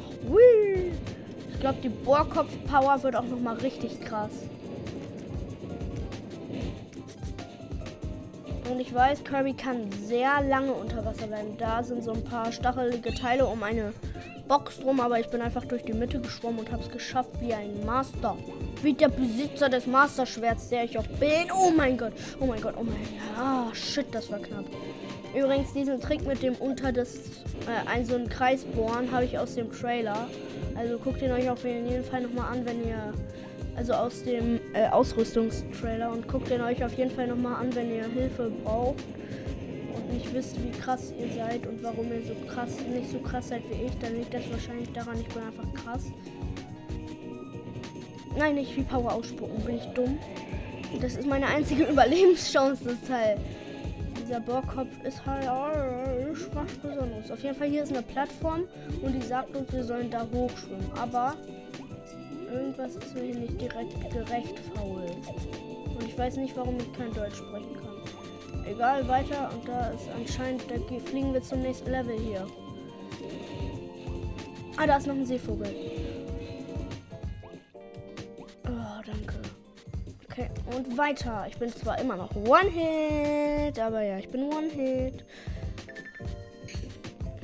Ich 1.51 1.59
glaube, 1.59 1.79
die 1.81 1.89
Bohrkopf-Power 1.89 3.01
wird 3.01 3.15
auch 3.15 3.25
noch 3.25 3.39
mal 3.39 3.55
richtig 3.55 3.99
krass. 4.01 4.29
Und 8.69 8.79
ich 8.79 8.93
weiß, 8.93 9.23
Kirby 9.23 9.53
kann 9.53 9.91
sehr 10.05 10.43
lange 10.43 10.73
unter 10.73 11.03
Wasser 11.03 11.25
bleiben. 11.25 11.57
Da 11.57 11.81
sind 11.81 12.03
so 12.03 12.11
ein 12.11 12.23
paar 12.23 12.51
stachelige 12.51 13.15
Teile 13.15 13.47
um 13.47 13.63
eine 13.63 13.93
Box 14.47 14.79
drum, 14.79 14.99
aber 14.99 15.19
ich 15.19 15.27
bin 15.29 15.41
einfach 15.41 15.65
durch 15.65 15.83
die 15.83 15.93
Mitte 15.93 16.19
geschwommen 16.19 16.59
und 16.59 16.71
habe 16.71 16.83
es 16.83 16.91
geschafft 16.91 17.31
wie 17.39 17.55
ein 17.55 17.83
Master. 17.83 18.37
Wie 18.83 18.93
der 18.93 19.09
Besitzer 19.09 19.69
des 19.69 19.87
Master-Schwerts, 19.87 20.69
der 20.69 20.83
ich 20.83 20.99
auch 20.99 21.07
bin. 21.19 21.51
Oh 21.51 21.71
mein 21.75 21.97
Gott, 21.97 22.13
oh 22.39 22.45
mein 22.45 22.61
Gott, 22.61 22.75
oh 22.77 22.83
mein 22.83 22.93
Gott. 22.93 23.43
Ah, 23.43 23.73
shit, 23.73 24.05
das 24.13 24.29
war 24.31 24.37
knapp. 24.37 24.65
Übrigens, 25.35 25.73
diesen 25.73 25.99
Trick 25.99 26.27
mit 26.27 26.43
dem 26.43 26.53
unter 26.55 26.91
das, 26.91 27.15
äh, 27.15 27.89
ein 27.89 28.05
so 28.05 28.15
einen 28.15 28.29
Kreis 28.29 28.63
bohren, 28.65 29.11
habe 29.11 29.25
ich 29.25 29.39
aus 29.39 29.55
dem 29.55 29.71
Trailer. 29.71 30.27
Also 30.75 30.99
guckt 30.99 31.21
ihn 31.23 31.31
euch 31.31 31.49
auf 31.49 31.63
jeden 31.63 32.03
Fall 32.03 32.21
nochmal 32.21 32.51
an, 32.53 32.65
wenn 32.65 32.87
ihr, 32.87 33.13
also 33.75 33.93
aus 33.93 34.23
dem 34.23 34.59
äh, 34.73 34.87
Ausrüstungstrailer 34.89 36.11
und 36.11 36.27
guckt 36.27 36.51
ihn 36.51 36.61
euch 36.61 36.83
auf 36.83 36.95
jeden 36.95 37.09
Fall 37.09 37.27
nochmal 37.27 37.55
an, 37.55 37.73
wenn 37.73 37.95
ihr 37.95 38.05
Hilfe 38.05 38.51
braucht 38.63 39.03
und 39.95 40.13
nicht 40.13 40.31
wisst, 40.33 40.55
wie 40.63 40.69
krass 40.69 41.11
ihr 41.19 41.29
seid 41.35 41.65
und 41.65 41.81
warum 41.81 42.11
ihr 42.11 42.21
so 42.21 42.35
krass, 42.53 42.69
nicht 42.93 43.09
so 43.09 43.17
krass 43.17 43.49
seid 43.49 43.63
wie 43.69 43.87
ich, 43.87 43.97
dann 43.99 44.15
liegt 44.15 44.33
das 44.35 44.43
wahrscheinlich 44.51 44.91
daran, 44.93 45.19
ich 45.19 45.27
bin 45.29 45.41
einfach 45.41 45.83
krass. 45.83 46.03
Nein, 48.37 48.55
nicht 48.55 48.75
wie 48.77 48.83
Power 48.83 49.13
ausspucken, 49.13 49.63
bin 49.63 49.77
ich 49.77 49.85
dumm. 49.95 50.19
Das 51.01 51.15
ist 51.15 51.25
meine 51.25 51.47
einzige 51.47 51.83
Überlebenschance, 51.91 52.83
das 52.83 53.01
Teil 53.07 53.37
dieser 54.33 54.45
Bohrkopf 54.45 54.89
ist 55.03 55.23
halt 55.27 55.47
oh, 55.47 56.87
Besonderes. 56.87 57.29
Auf 57.29 57.43
jeden 57.43 57.55
Fall 57.55 57.67
hier 57.67 57.83
ist 57.83 57.91
eine 57.91 58.01
Plattform 58.01 58.63
und 59.03 59.13
die 59.13 59.21
sagt 59.21 59.55
uns, 59.55 59.71
wir 59.71 59.83
sollen 59.83 60.09
da 60.09 60.25
hochschwimmen. 60.33 60.91
Aber 60.95 61.35
irgendwas 62.51 62.95
ist 62.95 63.13
mir 63.13 63.21
hier 63.21 63.35
nicht 63.35 63.61
direkt 63.61 64.09
gerecht 64.11 64.59
faul. 64.73 65.05
Und 65.85 66.03
ich 66.03 66.17
weiß 66.17 66.37
nicht, 66.37 66.57
warum 66.57 66.77
ich 66.77 66.91
kein 66.93 67.13
Deutsch 67.13 67.35
sprechen 67.35 67.75
kann. 67.75 68.65
Egal, 68.65 69.07
weiter. 69.07 69.51
Und 69.53 69.67
da 69.67 69.89
ist 69.89 70.07
anscheinend, 70.17 70.63
da 70.67 70.75
fliegen 71.05 71.31
wir 71.31 71.43
zum 71.43 71.59
nächsten 71.59 71.91
Level 71.91 72.17
hier. 72.17 72.47
Ah, 74.77 74.87
da 74.87 74.97
ist 74.97 75.05
noch 75.05 75.15
ein 75.15 75.27
Seevogel. 75.27 76.02
Und 80.75 80.97
weiter. 80.97 81.45
Ich 81.49 81.57
bin 81.57 81.69
zwar 81.69 81.99
immer 81.99 82.15
noch 82.15 82.35
One-Hit, 82.35 83.79
aber 83.79 84.01
ja, 84.01 84.17
ich 84.17 84.29
bin 84.29 84.43
One-Hit. 84.43 85.23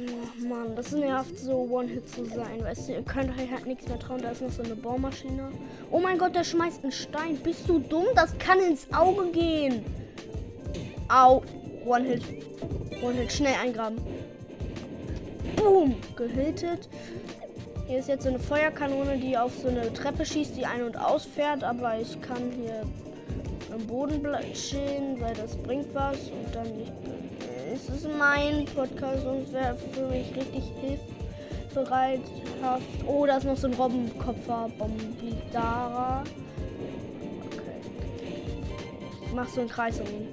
Oh 0.02 0.48
Mann, 0.48 0.76
das 0.76 0.92
nervt 0.94 1.38
so, 1.38 1.68
One-Hit 1.70 2.10
zu 2.10 2.24
sein. 2.26 2.64
Weißt 2.64 2.88
du, 2.88 2.94
ihr 2.94 3.02
könnt 3.02 3.30
euch 3.38 3.52
halt 3.52 3.66
nichts 3.66 3.88
mehr 3.88 4.00
trauen. 4.00 4.22
Da 4.22 4.32
ist 4.32 4.42
noch 4.42 4.50
so 4.50 4.64
eine 4.64 4.76
Bohrmaschine. 4.76 5.50
Oh 5.92 6.00
mein 6.00 6.18
Gott, 6.18 6.36
der 6.36 6.46
schmeißt 6.46 6.84
einen 6.84 6.92
Stein. 6.92 7.38
Bist 7.44 7.68
du 7.68 7.80
dumm? 7.80 8.06
Das 8.16 8.38
kann 8.38 8.60
ins 8.60 8.88
Auge 8.94 9.30
gehen. 9.32 9.84
Au. 11.10 11.44
One-Hit. 11.86 12.24
One-Hit. 13.04 13.32
Schnell 13.32 13.56
eingraben. 13.62 13.98
Boom. 15.58 15.96
Gehittet. 16.16 16.88
Hier 17.88 18.00
ist 18.00 18.08
jetzt 18.08 18.24
so 18.24 18.30
eine 18.30 18.40
Feuerkanone, 18.40 19.18
die 19.18 19.38
auf 19.38 19.52
so 19.58 19.68
eine 19.68 19.92
Treppe 19.92 20.26
schießt, 20.26 20.56
die 20.56 20.66
ein- 20.66 20.84
und 20.84 20.98
ausfährt. 20.98 21.64
Aber 21.64 22.00
ich 22.00 22.22
kann 22.22 22.52
hier 22.62 22.84
am 23.72 23.86
Boden 23.88 24.26
stehen, 24.54 25.20
weil 25.20 25.36
das 25.36 25.56
bringt 25.58 25.94
was. 25.94 26.30
Und 26.30 26.54
dann 26.54 26.78
nicht 26.78 26.94
es 27.72 27.88
ist 27.88 28.08
mein 28.18 28.66
Podcast 28.66 29.24
und 29.26 29.54
wäre 29.54 29.78
für 29.94 30.08
mich 30.08 30.26
richtig 30.36 30.64
hilfsbereithaft. 30.82 32.84
Oh, 33.06 33.28
da 33.28 33.38
ist 33.38 33.44
noch 33.44 33.58
so 33.58 33.68
ein 33.68 33.74
Robbenkopfer. 33.74 34.70
Bombidara. 34.78 36.24
Okay. 37.46 37.60
Ich 39.26 39.34
mach 39.34 39.48
so 39.48 39.62
einen 39.62 39.70
Kreis 39.70 40.00
um 40.00 40.08
ihn. 40.08 40.28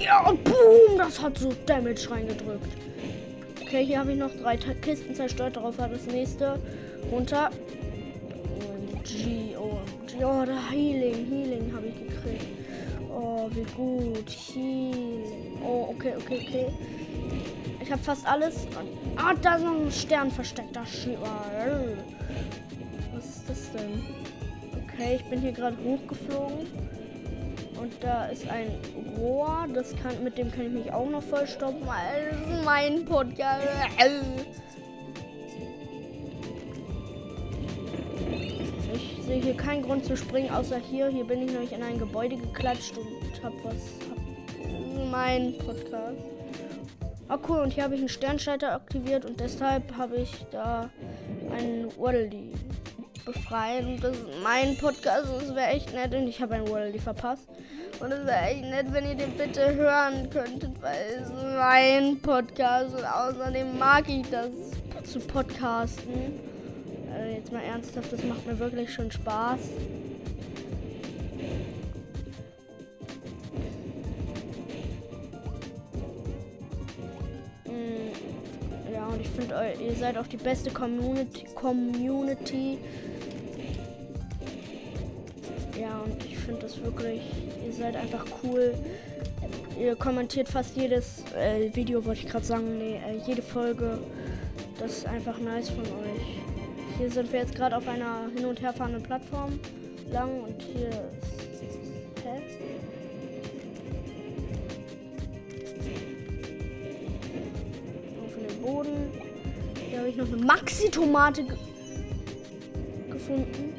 Ja, 0.00 0.28
und 0.28 0.42
boom, 0.42 0.98
das 0.98 1.22
hat 1.22 1.38
so 1.38 1.52
Damage 1.64 2.10
reingedrückt. 2.10 2.66
Okay, 3.60 3.86
hier 3.86 4.00
habe 4.00 4.12
ich 4.12 4.18
noch 4.18 4.34
drei 4.42 4.56
Kisten 4.56 5.14
zerstört. 5.14 5.56
Darauf 5.56 5.78
hat 5.78 5.92
das 5.92 6.06
nächste 6.06 6.58
runter. 7.12 7.50
Oh, 10.18 10.44
da 10.44 10.70
Healing, 10.70 11.26
Healing 11.26 11.72
habe 11.74 11.86
ich 11.86 11.94
gekriegt. 11.94 12.46
Oh, 13.10 13.48
wie 13.52 13.64
gut. 13.76 14.28
Healing. 14.28 15.58
Oh, 15.64 15.88
okay, 15.90 16.14
okay, 16.16 16.40
okay. 16.46 16.66
Ich 17.80 17.90
habe 17.90 18.02
fast 18.02 18.26
alles. 18.26 18.66
Ah, 19.16 19.34
da 19.40 19.56
ist 19.56 19.64
noch 19.64 19.80
ein 19.80 19.90
Stern 19.90 20.30
versteckt. 20.30 20.76
Da 20.76 20.82
Was 23.14 23.24
ist 23.24 23.48
das 23.48 23.72
denn? 23.72 24.02
Okay, 24.84 25.16
ich 25.16 25.24
bin 25.24 25.40
hier 25.40 25.52
gerade 25.52 25.76
hochgeflogen. 25.84 26.66
Und 27.80 27.92
da 28.00 28.26
ist 28.26 28.48
ein 28.48 28.70
Rohr. 29.18 29.66
Das 29.74 29.94
kann, 29.96 30.22
mit 30.22 30.38
dem 30.38 30.52
kann 30.52 30.66
ich 30.66 30.72
mich 30.72 30.92
auch 30.92 31.08
noch 31.08 31.22
vollstoppen. 31.22 31.82
Also 31.88 32.64
mein 32.64 33.04
Podcast. 33.04 33.66
Sehe 39.32 39.40
hier 39.40 39.56
keinen 39.56 39.82
Grund 39.82 40.04
zu 40.04 40.14
springen, 40.14 40.50
außer 40.50 40.76
hier. 40.76 41.08
Hier 41.08 41.24
bin 41.24 41.40
ich 41.40 41.52
nämlich 41.52 41.72
in 41.72 41.82
ein 41.82 41.98
Gebäude 41.98 42.36
geklatscht 42.36 42.98
und 42.98 43.42
habe 43.42 43.56
was. 43.64 43.76
Hab 44.10 45.10
mein 45.10 45.56
Podcast. 45.56 46.20
Oh 47.30 47.38
cool, 47.48 47.60
und 47.60 47.72
hier 47.72 47.84
habe 47.84 47.94
ich 47.94 48.00
einen 48.00 48.10
Sternschalter 48.10 48.74
aktiviert 48.74 49.24
und 49.24 49.40
deshalb 49.40 49.96
habe 49.96 50.16
ich 50.16 50.44
da 50.50 50.90
einen 51.50 51.86
Waddle 51.96 52.30
befreien. 53.24 53.98
Das 54.02 54.14
ist 54.18 54.26
mein 54.42 54.76
Podcast 54.76 55.32
und 55.32 55.42
es 55.42 55.54
wäre 55.54 55.68
echt 55.68 55.94
nett. 55.94 56.14
Und 56.14 56.28
ich 56.28 56.42
habe 56.42 56.56
einen 56.56 56.68
Waddle 56.68 56.98
verpasst. 56.98 57.48
Und 58.00 58.12
es 58.12 58.26
wäre 58.26 58.42
echt 58.50 58.64
nett, 58.64 58.92
wenn 58.92 59.06
ihr 59.06 59.14
den 59.14 59.32
bitte 59.38 59.74
hören 59.74 60.28
könntet, 60.28 60.82
weil 60.82 61.22
es 61.22 61.28
ist 61.28 61.56
mein 61.56 62.20
Podcast 62.20 62.94
und 62.94 63.04
außerdem 63.04 63.78
mag 63.78 64.06
ich 64.10 64.28
das 64.28 64.50
zu 65.10 65.20
podcasten 65.20 66.51
äh, 67.22 67.36
jetzt 67.36 67.52
mal 67.52 67.62
ernsthaft, 67.62 68.12
das 68.12 68.22
macht 68.24 68.46
mir 68.46 68.58
wirklich 68.58 68.92
schon 68.92 69.10
Spaß. 69.10 69.60
Mm, 77.66 78.92
ja, 78.92 79.06
und 79.06 79.20
ich 79.20 79.28
finde, 79.28 79.54
ihr 79.84 79.94
seid 79.94 80.16
auch 80.18 80.26
die 80.26 80.36
beste 80.36 80.70
Community. 80.70 81.44
Community. 81.54 82.78
Ja, 85.80 86.00
und 86.04 86.24
ich 86.24 86.38
finde 86.38 86.62
das 86.62 86.82
wirklich, 86.82 87.22
ihr 87.66 87.72
seid 87.72 87.96
einfach 87.96 88.24
cool. 88.42 88.74
Ihr 89.80 89.96
kommentiert 89.96 90.48
fast 90.48 90.76
jedes 90.76 91.24
äh, 91.34 91.74
Video, 91.74 92.04
wollte 92.04 92.20
ich 92.20 92.28
gerade 92.28 92.44
sagen, 92.44 92.78
nee, 92.78 92.96
äh, 92.96 93.18
jede 93.26 93.42
Folge. 93.42 93.98
Das 94.78 94.98
ist 94.98 95.06
einfach 95.06 95.38
nice 95.38 95.70
von 95.70 95.80
euch. 95.80 96.41
Hier 97.02 97.10
sind 97.10 97.32
wir 97.32 97.40
jetzt 97.40 97.56
gerade 97.56 97.76
auf 97.76 97.88
einer 97.88 98.30
hin 98.32 98.44
und 98.44 98.62
her 98.62 98.72
fahrenden 98.72 99.02
Plattform 99.02 99.58
lang 100.12 100.40
und 100.40 100.62
hier 100.62 100.86
ist. 100.86 102.22
Hä? 102.22 102.40
Auf 108.24 108.34
dem 108.36 108.62
Boden. 108.62 109.10
Hier 109.90 109.98
habe 109.98 110.10
ich 110.10 110.16
noch 110.16 110.28
eine 110.28 110.36
Maxi-Tomate 110.36 111.42
ge 111.42 111.56
gefunden. 113.10 113.74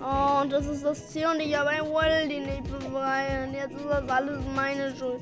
Oh, 0.00 0.42
und 0.42 0.50
das 0.50 0.66
ist 0.66 0.84
das 0.84 1.08
Ziel 1.08 1.26
und 1.32 1.38
ich 1.38 1.56
habe 1.56 1.68
ein 1.68 1.82
Waldi 1.82 2.40
nicht 2.40 2.64
befreien. 2.64 3.54
Jetzt 3.54 3.76
ist 3.76 3.88
das 3.88 4.10
alles 4.10 4.40
meine 4.56 4.92
Schuld. 4.96 5.20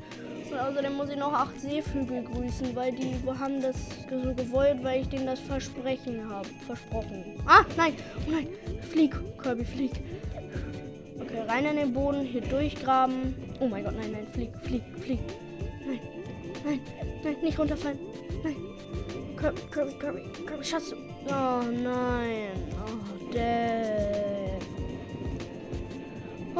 Und 0.50 0.58
außerdem 0.58 0.96
muss 0.96 1.10
ich 1.10 1.16
noch 1.16 1.32
acht 1.32 1.60
Seevögel 1.60 2.22
grüßen, 2.24 2.74
weil 2.74 2.92
die 2.92 3.14
haben 3.38 3.60
das 3.60 3.76
so 4.08 4.34
gewollt, 4.34 4.82
weil 4.82 5.02
ich 5.02 5.08
denen 5.08 5.26
das 5.26 5.40
Versprechen 5.40 6.28
habe. 6.28 6.48
Versprochen. 6.66 7.24
Ah, 7.46 7.64
nein. 7.76 7.94
Oh 8.26 8.30
nein. 8.30 8.48
Flieg, 8.90 9.14
Kirby, 9.42 9.64
flieg. 9.64 9.92
Okay, 11.20 11.40
rein 11.46 11.66
in 11.66 11.76
den 11.76 11.92
Boden, 11.92 12.22
hier 12.22 12.40
durchgraben. 12.40 13.34
Oh 13.60 13.66
mein 13.66 13.84
Gott, 13.84 13.94
nein, 13.96 14.12
nein, 14.12 14.26
flieg, 14.32 14.50
flieg, 14.62 14.82
flieg. 15.00 15.20
Nein, 15.86 16.00
nein, 16.64 16.80
nein, 17.22 17.36
nicht 17.42 17.58
runterfallen. 17.58 17.98
Nein. 18.42 18.56
Kirby, 19.36 19.60
Kirby, 19.70 19.92
Kirby, 19.98 20.20
Kirby, 20.46 20.64
schaffst. 20.64 20.94
Oh 21.26 21.62
nein. 21.62 22.50
Oh. 22.86 23.08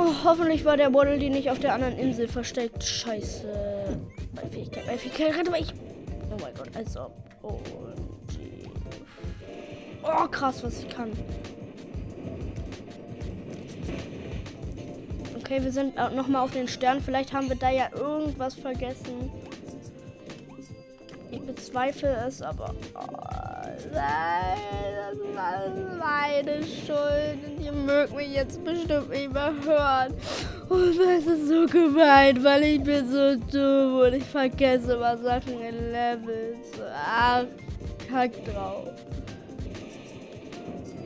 Oh, 0.01 0.13
hoffentlich 0.23 0.65
war 0.65 0.77
der 0.77 0.95
Waddle 0.95 1.19
die 1.19 1.31
nicht 1.31 1.51
auf 1.51 1.59
der 1.59 1.75
anderen 1.75 1.99
Insel 1.99 2.29
versteckt. 2.29 2.85
Scheiße. 2.85 3.78
Fähigkeit, 4.59 4.87
bei 4.87 4.99
Fähigkeit 4.99 5.37
rette 5.37 5.51
mich. 5.53 5.73
Oh 6.31 6.37
mein 6.43 6.55
Gott, 6.55 6.71
also. 6.75 7.11
Oh, 7.43 7.61
oh 10.03 10.29
krass, 10.29 10.65
was 10.65 10.81
ich 10.81 10.89
kann. 10.89 11.13
Okay, 15.39 15.63
wir 15.63 15.71
sind 15.71 15.95
noch 15.97 16.27
mal 16.27 16.43
auf 16.43 16.51
den 16.51 16.67
Stern. 16.67 17.01
Vielleicht 17.01 17.33
haben 17.33 17.49
wir 17.49 17.57
da 17.57 17.71
ja 17.71 17.89
irgendwas 17.95 18.55
vergessen. 18.55 19.31
Ich 21.31 21.41
bezweifle 21.41 22.25
es, 22.27 22.43
aber... 22.43 22.75
Oh 22.95 23.07
nein, 23.93 24.59
das 24.97 25.37
war 25.37 25.71
meine 25.99 26.65
Schuld. 26.65 27.39
Und 27.47 27.65
ihr 27.65 27.73
mögt 27.73 28.15
mich 28.15 28.35
jetzt 28.35 28.63
bestimmt 28.65 29.11
nicht 29.11 29.33
mehr 29.33 29.55
hören. 29.65 30.15
Und 30.69 30.99
das 30.99 31.25
ist 31.25 31.49
so 31.49 31.67
gemein, 31.67 32.45
weil 32.45 32.65
ich 32.65 32.83
bin 32.83 33.11
so 33.11 33.37
dumm 33.37 34.01
und 34.01 34.15
ich 34.15 34.25
vergesse 34.25 34.93
immer 34.95 35.17
Sachen 35.17 35.61
in 35.63 35.93
Levels. 35.93 36.69
Ach, 36.95 37.45
kack 38.11 38.33
drauf. 38.45 38.89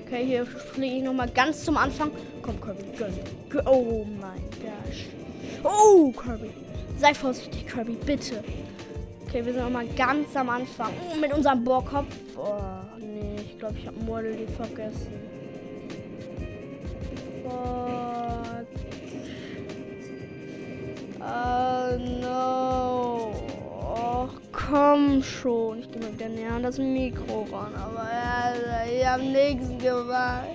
Okay, 0.04 0.24
hier 0.26 0.44
fliege 0.44 0.96
ich 0.96 1.02
nochmal 1.02 1.28
ganz 1.30 1.64
zum 1.64 1.76
Anfang. 1.76 2.10
Komm, 2.42 2.60
Kirby, 2.60 2.82
gönn. 2.98 3.14
Oh 3.66 4.04
mein 4.20 4.42
Gosh. 4.60 5.06
Oh, 5.62 6.10
Kirby. 6.10 6.50
Sei 6.98 7.14
vorsichtig, 7.14 7.66
Kirby, 7.66 7.96
bitte. 8.04 8.42
Okay, 9.26 9.44
wir 9.44 9.52
sind 9.52 9.62
nochmal 9.62 9.86
ganz 9.96 10.36
am 10.36 10.50
Anfang. 10.50 10.92
Oh, 11.10 11.16
mit 11.16 11.32
unserem 11.32 11.62
Bohrkopf. 11.62 12.14
Oh, 12.36 12.60
nee, 12.98 13.36
ich 13.36 13.58
glaube, 13.58 13.76
ich 13.78 13.86
habe 13.86 13.98
Model 14.00 14.46
vergessen. 14.56 15.12
Fuck. 17.44 17.91
Oh 21.24 21.96
no. 22.20 23.32
Och, 23.80 24.34
komm 24.50 25.22
schon. 25.22 25.78
Ich 25.80 25.90
gehe 25.90 26.00
mal 26.02 26.12
wieder 26.12 26.28
näher 26.28 26.52
an 26.52 26.62
das 26.64 26.78
Mikro 26.78 27.46
ran. 27.52 27.74
Aber 27.74 28.08
ja, 28.10 28.84
ich 28.90 29.06
habe 29.06 29.22
nichts 29.22 29.68
gemacht. 29.82 30.48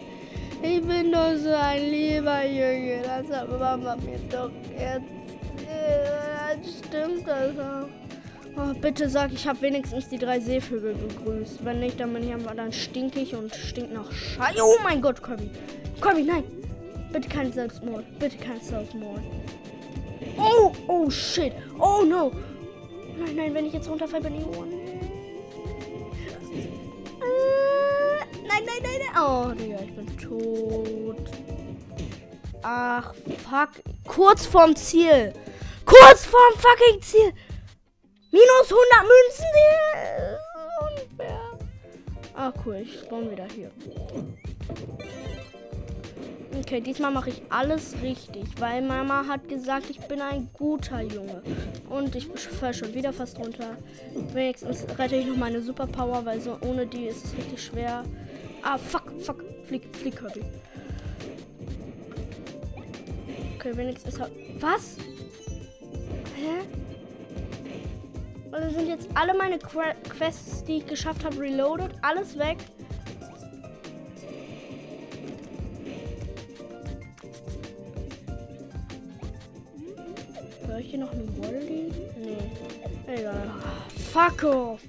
Ich 0.61 0.81
bin 0.81 1.11
doch 1.11 1.35
so 1.37 1.53
ein 1.53 1.81
lieber 1.89 2.45
Junge. 2.45 3.01
Das 3.03 3.37
hat 3.37 3.49
Mama 3.49 3.95
mir 3.97 4.19
doch 4.29 4.51
jetzt. 4.77 5.05
Das 5.65 6.87
stimmt 6.87 7.27
da 7.27 7.37
ist 7.43 7.57
er. 7.57 7.87
Oh, 8.57 8.73
bitte 8.81 9.07
sag, 9.07 9.31
ich 9.31 9.47
habe 9.47 9.61
wenigstens 9.61 10.09
die 10.09 10.17
drei 10.17 10.39
Seevögel 10.39 10.95
begrüßt. 10.95 11.63
Wenn 11.63 11.79
nicht, 11.79 11.99
dann 11.99 12.11
bin 12.11 12.23
ich 12.23 12.33
einfach 12.33 12.55
dann 12.55 12.73
stinkig 12.73 13.35
und 13.35 13.53
stinkt 13.53 13.93
nach 13.93 14.11
Scheiße. 14.11 14.59
Oh 14.63 14.77
mein 14.81 14.99
Gott, 14.99 15.21
Kirby. 15.21 15.51
Kirby, 16.01 16.23
nein. 16.23 16.43
Bitte 17.13 17.29
kein 17.29 17.53
Selbstmord. 17.53 18.03
Bitte 18.17 18.37
kein 18.37 18.59
Selbstmord. 18.59 19.21
Oh, 20.37 20.71
oh 20.87 21.09
shit. 21.09 21.53
Oh 21.79 22.03
no. 22.03 22.31
Nein, 23.17 23.35
nein, 23.35 23.53
wenn 23.53 23.65
ich 23.65 23.73
jetzt 23.73 23.89
runterfalle, 23.89 24.23
bin 24.23 24.35
ich. 24.35 24.45
Oh. 24.45 24.63
Äh, 27.23 28.19
nein, 28.47 28.63
nein, 28.65 28.81
nein, 28.83 28.99
nein. 28.99 29.15
Oh, 29.19 29.51
Digga, 29.53 29.79
ich 29.83 29.95
bin 29.95 30.17
tot. 30.17 31.29
Ach, 32.61 33.13
fuck. 33.49 33.69
Kurz 34.07 34.45
vorm 34.45 34.75
Ziel. 34.75 35.33
Kurz 35.85 36.25
vorm 36.25 36.53
fucking 36.57 37.01
Ziel. 37.01 37.33
Minus 38.31 38.71
100 38.71 39.03
Münzen. 39.03 39.45
Unfair. 40.81 41.57
Ah, 42.35 42.53
cool. 42.65 42.75
Ich 42.83 42.99
spawn 42.99 43.31
wieder 43.31 43.47
hier. 43.55 43.71
Okay, 46.59 46.81
diesmal 46.81 47.11
mache 47.11 47.29
ich 47.29 47.41
alles 47.49 47.93
richtig, 48.01 48.43
weil 48.59 48.81
Mama 48.81 49.25
hat 49.27 49.47
gesagt, 49.47 49.89
ich 49.89 49.99
bin 49.99 50.21
ein 50.21 50.49
guter 50.53 51.01
Junge. 51.01 51.43
Und 51.89 52.15
ich 52.15 52.27
fall 52.27 52.73
schon 52.73 52.93
wieder 52.93 53.13
fast 53.13 53.37
runter. 53.39 53.77
Wenigstens 54.33 54.85
rette 54.97 55.15
ich 55.17 55.27
noch 55.27 55.37
meine 55.37 55.61
Superpower, 55.61 56.25
weil 56.25 56.41
so 56.41 56.57
ohne 56.61 56.87
die 56.87 57.05
ist 57.05 57.25
es 57.25 57.37
richtig 57.37 57.63
schwer. 57.63 58.03
Ah, 58.63 58.77
fuck, 58.77 59.11
fuck. 59.19 59.43
Flieg, 59.65 59.95
flieg, 59.95 60.15
Kirby. 60.15 60.41
Okay, 63.55 63.77
wenigstens 63.77 64.15
ist 64.15 64.19
er... 64.19 64.29
Was? 64.59 64.97
Hä? 66.35 66.65
Also 68.51 68.79
sind 68.79 68.87
jetzt 68.87 69.09
alle 69.13 69.33
meine 69.35 69.59
Quests, 69.59 70.63
die 70.63 70.77
ich 70.77 70.87
geschafft 70.87 71.23
habe, 71.23 71.39
reloaded. 71.39 71.91
Alles 72.01 72.37
weg. 72.37 72.57
Ich 80.87 80.91
hier 80.91 80.99
noch 80.99 81.11
eine 81.11 81.27
Wally? 81.37 81.91
Nee. 82.17 83.13
Egal. 83.13 83.51
Fuck 84.11 84.43
off. 84.43 84.81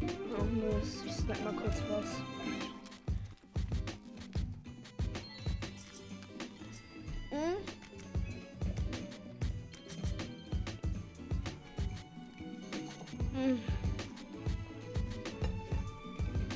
Oh 0.00 0.44
Mist. 0.44 1.04
Ich 1.06 1.12
snack 1.12 1.44
mal 1.44 1.52
kurz 1.52 1.76
was. 1.90 2.06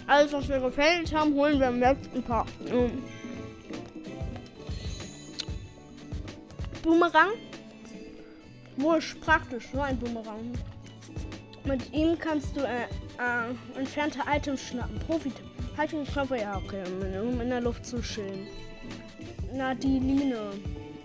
Alles, 0.06 0.32
was 0.32 0.48
wir 0.48 0.60
gefällt 0.60 1.12
haben, 1.14 1.34
holen 1.34 1.58
wir 1.58 1.68
im 1.68 1.80
letzten 1.80 2.22
Part. 2.22 2.48
Ähm, 2.68 3.02
Boomerang. 6.84 7.30
Wurscht, 8.76 9.18
praktisch, 9.22 9.68
so 9.72 9.80
ein 9.80 9.98
Boomerang. 9.98 10.52
Mit 11.64 11.90
ihm 11.94 12.18
kannst 12.18 12.54
du 12.54 12.60
äh, 12.60 12.84
äh, 13.18 13.78
entfernte 13.78 14.18
Items 14.30 14.60
schnappen. 14.60 14.98
Profi. 14.98 15.32
Haltungskörper, 15.78 16.36
ja, 16.36 16.56
okay, 16.58 16.82
um 17.20 17.40
in 17.40 17.48
der 17.48 17.62
Luft 17.62 17.86
zu 17.86 18.00
chillen. 18.02 18.46
Na, 19.54 19.74
die 19.74 19.98
Line. 19.98 20.52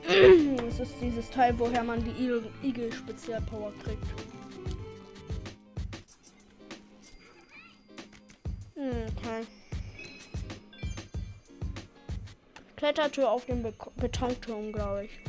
das 0.58 0.80
ist 0.82 0.96
dieses 1.02 1.30
Teil, 1.30 1.58
woher 1.58 1.84
man 1.84 2.04
die 2.04 2.68
Igel-Spezialpower 2.68 3.72
kriegt. 3.84 4.04
Okay. 8.76 9.48
Klettertür 12.76 13.30
auf 13.30 13.46
dem 13.46 13.64
Be 13.64 13.74
Betonturm, 13.96 14.72
glaube 14.72 15.06
ich. 15.06 15.29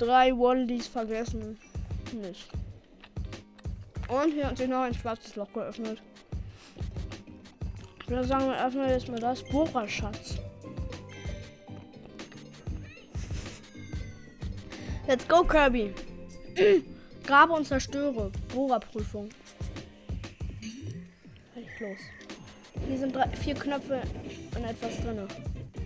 Drei 0.00 0.32
Wallies 0.32 0.86
vergessen. 0.86 1.58
Nicht. 2.12 2.48
Und 4.08 4.32
hier 4.32 4.48
hat 4.48 4.56
sich 4.56 4.68
noch 4.68 4.80
ein 4.80 4.94
schwarzes 4.94 5.36
Loch 5.36 5.52
geöffnet. 5.52 6.02
Ich 8.02 8.08
würde 8.08 8.26
sagen, 8.26 8.46
wir 8.46 8.66
öffnen 8.66 8.88
jetzt 8.88 9.08
mal 9.08 9.20
das 9.20 9.44
Bohrerschatz. 9.44 10.38
Let's 15.06 15.28
go, 15.28 15.44
Kirby. 15.44 15.94
Grabe 17.24 17.52
und 17.52 17.66
zerstöre. 17.66 18.32
Bohrerprüfung 18.52 19.28
los. 21.80 21.98
Hier 22.86 22.98
sind 22.98 23.14
drei, 23.14 23.28
vier 23.28 23.54
Knöpfe 23.54 24.00
und 24.54 24.64
etwas 24.64 25.00
drin. 25.00 25.26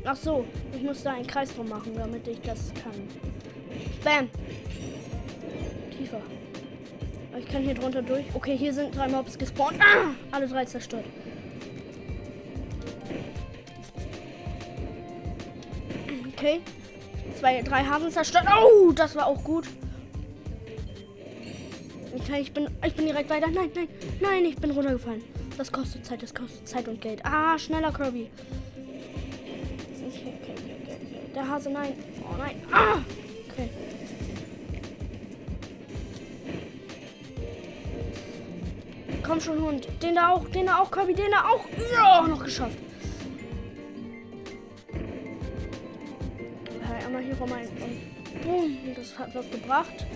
Ach 0.05 0.17
so, 0.17 0.45
ich 0.75 0.83
muss 0.83 1.03
da 1.03 1.13
einen 1.13 1.27
Kreis 1.27 1.55
drum 1.55 1.69
machen, 1.69 1.95
damit 1.97 2.27
ich 2.29 2.41
das 2.41 2.73
kann. 2.75 3.09
Bam! 4.03 4.29
Tiefer. 5.97 6.21
Ich 7.39 7.47
kann 7.47 7.63
hier 7.63 7.75
drunter 7.75 8.03
durch. 8.03 8.25
Okay, 8.35 8.57
hier 8.57 8.73
sind 8.73 8.97
drei 8.97 9.09
Mobs 9.09 9.39
gespawnt. 9.39 9.79
Ah! 9.81 10.11
Alle 10.31 10.47
drei 10.47 10.65
zerstört. 10.65 11.05
Okay. 16.37 16.61
Zwei, 17.39 17.63
drei 17.63 17.83
Hasen 17.85 18.11
zerstört. 18.11 18.47
Oh, 18.63 18.93
das 18.93 19.17
war 19.17 19.27
auch 19.27 19.43
gut. 19.43 19.67
Okay, 22.17 22.41
ich 22.41 22.53
bin, 22.53 22.69
ich 22.87 22.95
bin 22.95 23.07
direkt 23.07 23.31
weiter. 23.31 23.49
Nein, 23.51 23.71
nein, 23.75 23.89
nein, 24.21 24.45
ich 24.45 24.57
bin 24.57 24.71
runtergefallen. 24.71 25.23
Das 25.57 25.73
kostet 25.73 26.05
Zeit, 26.05 26.23
das 26.23 26.35
kostet 26.35 26.69
Zeit 26.69 26.87
und 26.89 27.01
Geld. 27.01 27.25
Ah, 27.25 27.59
schneller 27.59 27.93
Kirby. 27.93 28.31
Der 31.35 31.49
Hase, 31.49 31.71
nein. 31.71 31.95
Oh 32.23 32.37
nein. 32.37 32.63
Ah! 32.73 32.99
Komm 39.35 39.41
schon, 39.41 39.61
Hund. 39.61 39.89
Den 40.01 40.15
da 40.15 40.29
auch, 40.29 40.49
den 40.49 40.67
da 40.67 40.79
auch, 40.79 40.89
Kirby, 40.93 41.13
den 41.13 41.33
da 41.33 41.49
auch. 41.49 41.65
Ja, 41.93 42.25
noch 42.25 42.45
geschafft. 42.45 42.79
Okay, 46.69 47.05
einmal 47.05 47.21
hier 47.21 47.37
rum 47.37 47.53
ein. 47.53 47.67
Und 47.67 48.45
boom. 48.45 48.79
Das 48.95 49.19
hat 49.19 49.35
was 49.35 49.51
gebracht. 49.51 50.07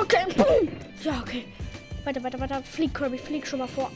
Okay, 0.00 0.24
boom. 0.34 0.68
Ja, 1.04 1.20
okay. 1.20 1.44
Weiter, 2.04 2.22
weiter, 2.22 2.40
weiter. 2.40 2.62
Flieg, 2.62 2.94
Kirby, 2.94 3.18
flieg 3.18 3.46
schon 3.46 3.58
mal 3.58 3.68
vor. 3.68 3.90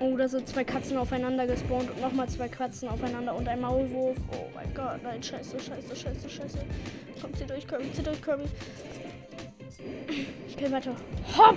Oh, 0.00 0.16
da 0.16 0.26
sind 0.26 0.48
zwei 0.48 0.64
Katzen 0.64 0.96
aufeinander 0.96 1.46
gespawnt 1.46 1.90
und 1.90 2.00
nochmal 2.00 2.30
zwei 2.30 2.48
Katzen 2.48 2.88
aufeinander 2.88 3.34
und 3.34 3.46
ein 3.46 3.60
Maulwurf. 3.60 4.16
Oh 4.32 4.48
mein 4.54 4.72
Gott, 4.72 5.02
nein, 5.02 5.22
scheiße, 5.22 5.60
scheiße, 5.60 5.94
scheiße, 5.94 6.30
scheiße. 6.30 6.58
Kommt 7.20 7.36
sie 7.36 7.44
durch, 7.44 7.68
Kirby, 7.68 7.90
sie 7.92 8.02
durch, 8.02 8.22
Kirby. 8.22 8.44
Ich 10.56 10.62
will 10.62 10.70
weiter. 10.70 10.94
Hopp! 11.36 11.56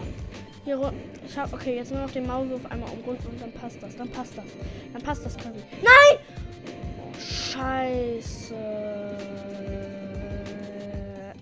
Hier 0.65 0.91
Ich 1.25 1.37
hab, 1.37 1.53
okay, 1.53 1.75
jetzt 1.75 1.91
nur 1.91 2.01
noch 2.01 2.11
den 2.11 2.27
Maulwurf 2.27 2.65
einmal 2.69 2.89
umrunden 2.89 3.27
und 3.27 3.41
dann 3.41 3.51
passt 3.53 3.81
das, 3.81 3.95
dann 3.95 4.09
passt 4.09 4.37
das. 4.37 4.45
Dann 4.91 5.01
passt 5.01 5.25
das, 5.25 5.37
Kirby. 5.37 5.59
Nein! 5.81 6.19
Scheiße. 7.17 8.55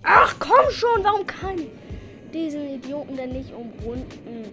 Ach, 0.02 0.36
komm 0.38 0.70
schon, 0.70 1.02
warum 1.02 1.26
kann 1.26 1.56
diesen 2.32 2.68
Idioten 2.68 3.16
denn 3.16 3.32
nicht 3.32 3.52
umrunden? 3.52 4.52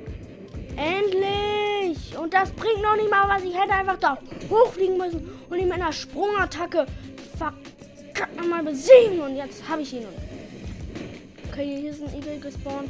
Endlich! 0.76 2.18
Und 2.18 2.34
das 2.34 2.52
bringt 2.52 2.82
noch 2.82 2.96
nicht 2.96 3.12
mal 3.12 3.30
was. 3.30 3.44
Ich 3.44 3.56
hätte 3.56 3.74
einfach 3.74 4.00
da 4.00 4.18
hochfliegen 4.50 4.98
müssen 4.98 5.30
und 5.50 5.60
ihn 5.60 5.68
mit 5.68 5.74
einer 5.74 5.92
Sprungattacke 5.92 6.88
verkackt 7.38 8.36
nochmal 8.38 8.64
besiegen. 8.64 9.20
Und 9.22 9.36
jetzt 9.36 9.68
habe 9.70 9.84
ich 9.84 9.94
ihn. 9.94 10.08
Okay, 11.54 11.82
hier 11.82 11.94
ein 11.94 12.18
Igel 12.18 12.40
gespawnt. 12.40 12.90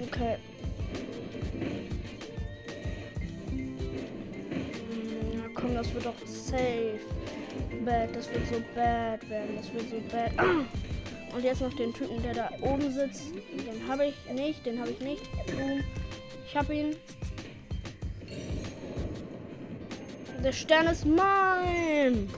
Okay. 0.00 0.36
Na 5.34 5.48
komm, 5.54 5.74
das 5.74 5.92
wird 5.92 6.06
doch 6.06 6.14
safe. 6.24 7.00
Bad, 7.84 8.14
das 8.14 8.32
wird 8.32 8.46
so 8.46 8.62
bad 8.76 9.28
werden. 9.28 9.56
Das 9.56 9.74
wird 9.74 9.90
so 9.90 9.96
bad. 10.08 10.30
Und 11.34 11.42
jetzt 11.42 11.62
noch 11.62 11.74
den 11.74 11.92
Typen, 11.92 12.22
der 12.22 12.34
da 12.34 12.50
oben 12.60 12.92
sitzt. 12.92 13.24
Den 13.34 13.88
habe 13.88 14.06
ich 14.06 14.32
nicht, 14.32 14.64
den 14.64 14.78
habe 14.78 14.90
ich 14.90 15.00
nicht. 15.00 15.22
Ich 16.46 16.56
habe 16.56 16.74
ihn. 16.76 16.96
Der 20.44 20.52
Stern 20.52 20.86
ist 20.86 21.04
mein. 21.04 22.28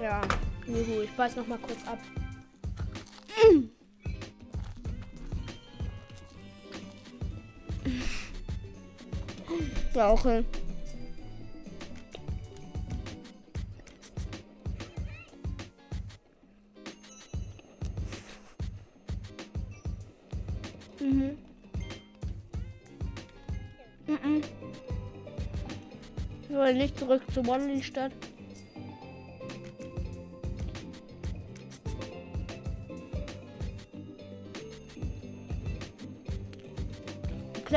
Ja, 0.00 0.20
juhu, 0.68 1.02
ich 1.02 1.10
beiß 1.16 1.34
noch 1.34 1.48
mal 1.48 1.58
kurz 1.58 1.84
ab. 1.88 1.98
Brauche. 9.92 10.44
Mhm. 21.00 21.38
Mhm. 24.06 24.42
Ich 26.42 26.48
will 26.50 26.74
nicht 26.74 26.98
zurück 26.98 27.22
zur 27.32 27.46
Wandelstadt. 27.46 28.12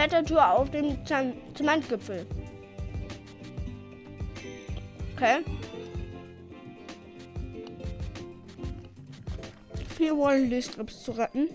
Klettertour 0.01 0.49
auf 0.49 0.71
dem 0.71 0.97
Zementgipfel. 1.05 2.25
Okay. 5.15 5.41
Vier 9.95 10.17
Wally-Strips 10.17 11.03
zu 11.03 11.11
retten. 11.11 11.49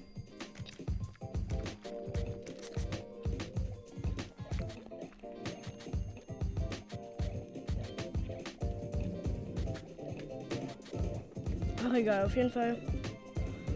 Ach 11.84 11.94
egal, 11.94 12.26
auf 12.26 12.36
jeden 12.36 12.52
Fall. 12.52 12.78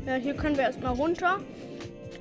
Ja, 0.06 0.14
hier 0.14 0.34
können 0.34 0.56
wir 0.56 0.62
erstmal 0.62 0.94
runter 0.94 1.40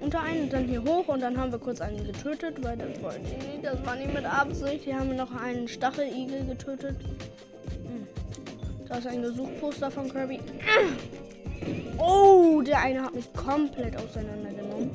unter 0.02 0.22
einen 0.22 0.44
und 0.44 0.54
dann 0.54 0.66
hier 0.66 0.84
hoch 0.84 1.08
und 1.08 1.22
dann 1.22 1.38
haben 1.38 1.52
wir 1.52 1.60
kurz 1.60 1.82
einen 1.82 2.04
getötet, 2.06 2.64
weil 2.64 2.78
das 2.78 3.02
wollten 3.02 3.26
die 3.26 3.48
nicht. 3.48 3.64
Das 3.64 3.86
war 3.86 3.96
nicht 3.96 4.14
mit 4.14 4.26
Absicht. 4.26 4.84
Hier 4.86 5.00
haben 5.00 5.10
wir 5.10 5.18
noch 5.18 5.34
einen 5.36 5.68
Stacheligel 5.68 6.46
getötet. 6.46 6.96
Hm. 7.84 8.08
Da 8.88 8.98
ist 8.98 9.08
ein 9.08 9.22
Gesuchposter 9.22 9.92
von 9.92 10.10
Kirby. 10.12 10.40
Oh, 12.02 12.62
der 12.62 12.80
eine 12.80 13.04
hat 13.04 13.14
mich 13.14 13.32
komplett 13.34 13.96
auseinandergenommen. 13.98 14.90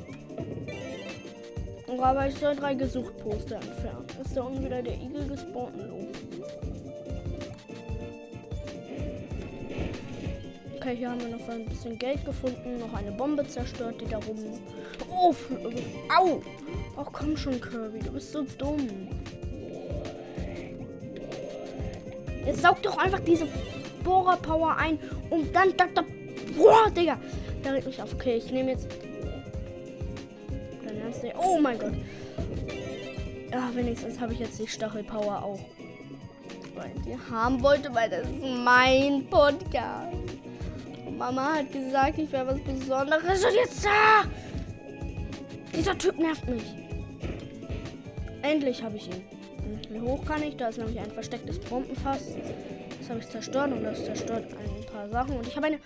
Aber 2.00 2.26
ich 2.26 2.34
soll 2.34 2.56
drei 2.56 2.74
Gesuchtposter 2.74 3.56
entfernen. 3.56 4.06
Ist 4.22 4.36
da 4.36 4.42
unten 4.42 4.64
wieder 4.64 4.82
der 4.82 4.94
Igel 4.94 5.26
gespawnt? 5.28 5.74
Okay, 10.76 10.96
hier 10.96 11.10
haben 11.10 11.20
wir 11.20 11.28
noch 11.28 11.48
ein 11.48 11.64
bisschen 11.64 11.98
Geld 11.98 12.24
gefunden, 12.26 12.78
noch 12.78 12.92
eine 12.92 13.12
Bombe 13.12 13.46
zerstört, 13.46 14.00
die 14.00 14.06
da 14.06 14.18
rum. 14.18 14.36
Oh, 15.26 15.34
au! 16.14 16.42
Ach 16.98 17.06
komm 17.10 17.34
schon, 17.34 17.58
Kirby, 17.58 17.98
du 17.98 18.12
bist 18.12 18.30
so 18.30 18.42
dumm. 18.58 19.08
Jetzt 22.44 22.60
saug 22.60 22.82
doch 22.82 22.98
einfach 22.98 23.20
diese 23.20 23.48
Bohrer 24.02 24.36
Power 24.36 24.76
ein 24.76 24.98
und 25.30 25.50
dann, 25.56 25.74
da, 25.78 25.86
da, 25.94 26.02
boah, 26.54 26.90
Digga. 26.90 27.18
Da 27.62 27.70
regt 27.70 27.86
mich 27.86 28.02
auf. 28.02 28.12
Okay, 28.12 28.36
ich 28.36 28.52
nehme 28.52 28.72
jetzt. 28.72 28.86
Oh 31.38 31.58
mein 31.58 31.78
Gott. 31.78 31.94
Ja, 33.50 33.70
wenigstens 33.74 34.20
habe 34.20 34.34
ich 34.34 34.40
jetzt 34.40 34.58
die 34.58 34.66
Stachelpower 34.66 35.42
auch. 35.42 35.60
Weil 36.74 36.92
die 37.06 37.16
haben 37.30 37.62
wollte, 37.62 37.94
weil 37.94 38.10
das 38.10 38.28
ist 38.28 38.42
mein 38.62 39.24
Podcast. 39.30 40.18
Mama 41.16 41.54
hat 41.54 41.72
gesagt, 41.72 42.18
ich 42.18 42.30
wäre 42.30 42.46
was 42.46 42.60
Besonderes. 42.60 43.42
Und 43.42 43.54
jetzt. 43.54 43.86
Ah! 43.86 44.24
Dieser 45.84 45.98
Typ 45.98 46.18
nervt 46.18 46.48
mich. 46.48 46.64
Endlich 48.40 48.82
habe 48.82 48.96
ich 48.96 49.06
ihn. 49.06 49.22
Wie 49.90 50.00
hoch 50.00 50.24
kann 50.24 50.42
ich? 50.42 50.56
Da 50.56 50.68
ist 50.68 50.78
nämlich 50.78 50.98
ein 50.98 51.10
verstecktes 51.10 51.60
Bombenfass. 51.60 52.28
Das 52.98 53.10
habe 53.10 53.20
ich 53.20 53.28
zerstört 53.28 53.70
und 53.70 53.84
das 53.84 54.02
zerstört 54.02 54.46
ein 54.54 54.86
paar 54.90 55.10
Sachen. 55.10 55.36
Und 55.36 55.46
ich 55.46 55.54
habe 55.54 55.66
eine 55.66 55.78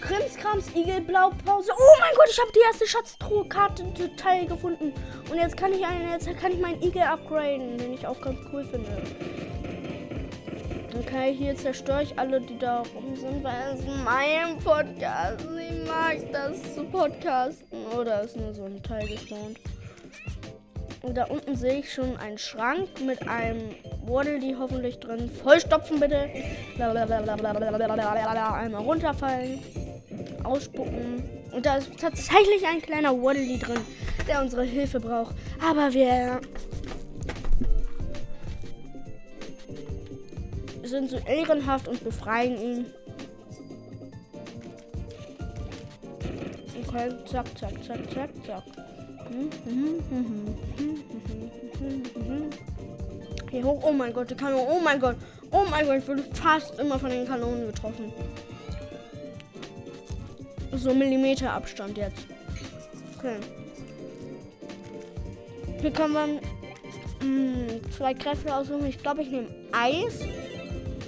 Krimskrams 0.00 0.68
Igel 0.76 1.00
Blaupause. 1.00 1.72
Oh 1.76 1.96
mein 1.98 2.14
Gott, 2.14 2.28
ich 2.30 2.38
habe 2.38 2.52
die 2.54 2.60
erste 2.64 2.86
Schatztruhe-Karte 2.86 4.14
Teil 4.16 4.46
gefunden. 4.46 4.92
Und 5.28 5.36
jetzt 5.36 5.56
kann 5.56 5.72
ich 5.72 5.84
einen, 5.84 6.12
jetzt 6.12 6.28
kann 6.36 6.52
ich 6.52 6.60
meinen 6.60 6.80
Igel 6.80 7.02
upgraden, 7.02 7.76
den 7.76 7.94
ich 7.94 8.06
auch 8.06 8.20
ganz 8.20 8.38
cool 8.52 8.64
finde. 8.64 9.02
Okay, 11.14 11.32
hier 11.32 11.54
zerstöre 11.54 12.02
ich 12.02 12.18
alle, 12.18 12.40
die 12.40 12.58
da 12.58 12.82
rum 12.92 13.14
sind, 13.14 13.44
weil 13.44 13.74
es 13.74 13.84
mein 14.04 14.58
Podcast. 14.58 15.46
Ich 15.56 15.86
mag 15.86 16.16
das 16.32 16.74
zu 16.74 16.82
podcasten. 16.82 17.86
Oder 17.96 18.22
ist 18.22 18.36
nur 18.36 18.52
so 18.52 18.64
ein 18.64 18.82
Teil 18.82 19.06
gespawnt. 19.06 19.60
Und 21.02 21.16
da 21.16 21.26
unten 21.26 21.54
sehe 21.54 21.78
ich 21.78 21.92
schon 21.92 22.16
einen 22.16 22.36
Schrank 22.36 22.88
mit 23.06 23.28
einem 23.28 23.76
Waddle 24.04 24.58
hoffentlich 24.58 24.98
drin. 24.98 25.30
Vollstopfen 25.30 26.00
bitte. 26.00 26.28
Einmal 26.80 28.82
runterfallen. 28.82 29.60
Ausspucken. 30.42 31.22
Und 31.52 31.64
da 31.64 31.76
ist 31.76 31.96
tatsächlich 31.96 32.66
ein 32.66 32.82
kleiner 32.82 33.12
Waddle 33.22 33.56
drin, 33.58 33.80
der 34.26 34.42
unsere 34.42 34.64
Hilfe 34.64 34.98
braucht. 34.98 35.36
Aber 35.64 35.94
wir 35.94 36.40
sind 40.90 41.10
so 41.10 41.16
ehrenhaft 41.18 41.88
und 41.88 42.02
befreien 42.04 42.60
ihn. 42.60 42.86
Okay, 46.86 47.10
zack, 47.26 47.46
zack, 47.58 47.72
zack, 47.84 47.98
zack, 48.12 48.30
zack. 48.46 48.62
Hier 53.50 53.64
hoch. 53.64 53.82
Oh 53.82 53.92
mein 53.92 54.12
Gott, 54.12 54.30
die 54.30 54.34
Kanone. 54.34 54.66
Oh 54.68 54.80
mein 54.80 55.00
Gott. 55.00 55.16
Oh 55.50 55.64
mein 55.70 55.86
Gott, 55.86 55.98
ich 55.98 56.08
wurde 56.08 56.24
fast 56.32 56.78
immer 56.78 56.98
von 56.98 57.10
den 57.10 57.26
Kanonen 57.26 57.66
getroffen. 57.66 58.12
So 60.72 60.92
Millimeter 60.92 61.52
Abstand 61.52 61.96
jetzt. 61.96 62.26
Okay. 63.16 63.36
Hier 65.80 65.90
kann 65.92 66.12
man 66.12 66.34
mh, 66.34 66.40
hm, 67.20 67.92
zwei 67.96 68.14
Kräfte 68.14 68.54
aussuchen. 68.54 68.86
Ich 68.86 68.98
glaube, 68.98 69.22
ich 69.22 69.30
nehme 69.30 69.48
Eis. 69.72 70.20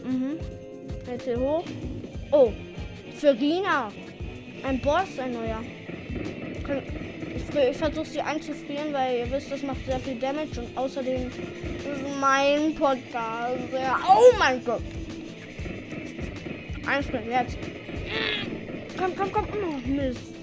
Mhm. 0.07 0.39
Hier 1.25 1.41
hoch. 1.41 1.65
Oh, 2.31 2.53
für 3.15 3.33
Rina. 3.39 3.91
Ein 4.63 4.81
Boss, 4.81 5.19
ein 5.19 5.33
neuer. 5.33 5.63
Ich, 7.35 7.71
ich 7.71 7.77
versuche 7.77 8.07
sie 8.07 8.21
einzufrieren, 8.21 8.93
weil 8.93 9.19
ihr 9.19 9.31
wisst, 9.31 9.53
das 9.53 9.63
macht 9.63 9.85
sehr 9.87 9.99
viel 10.01 10.19
Damage 10.19 10.61
und 10.61 10.77
außerdem 10.77 11.29
ist 11.29 12.21
mein 12.21 12.75
Podcast. 12.75 13.73
Ja. 13.73 13.99
Oh 14.09 14.37
mein 14.39 14.65
Gott. 14.65 14.83
Einfrieren, 16.87 17.31
jetzt. 17.31 17.59
Komm, 18.99 19.13
komm, 19.17 19.33
komm. 19.33 19.45
Oh, 19.53 19.89
Mist. 19.89 20.35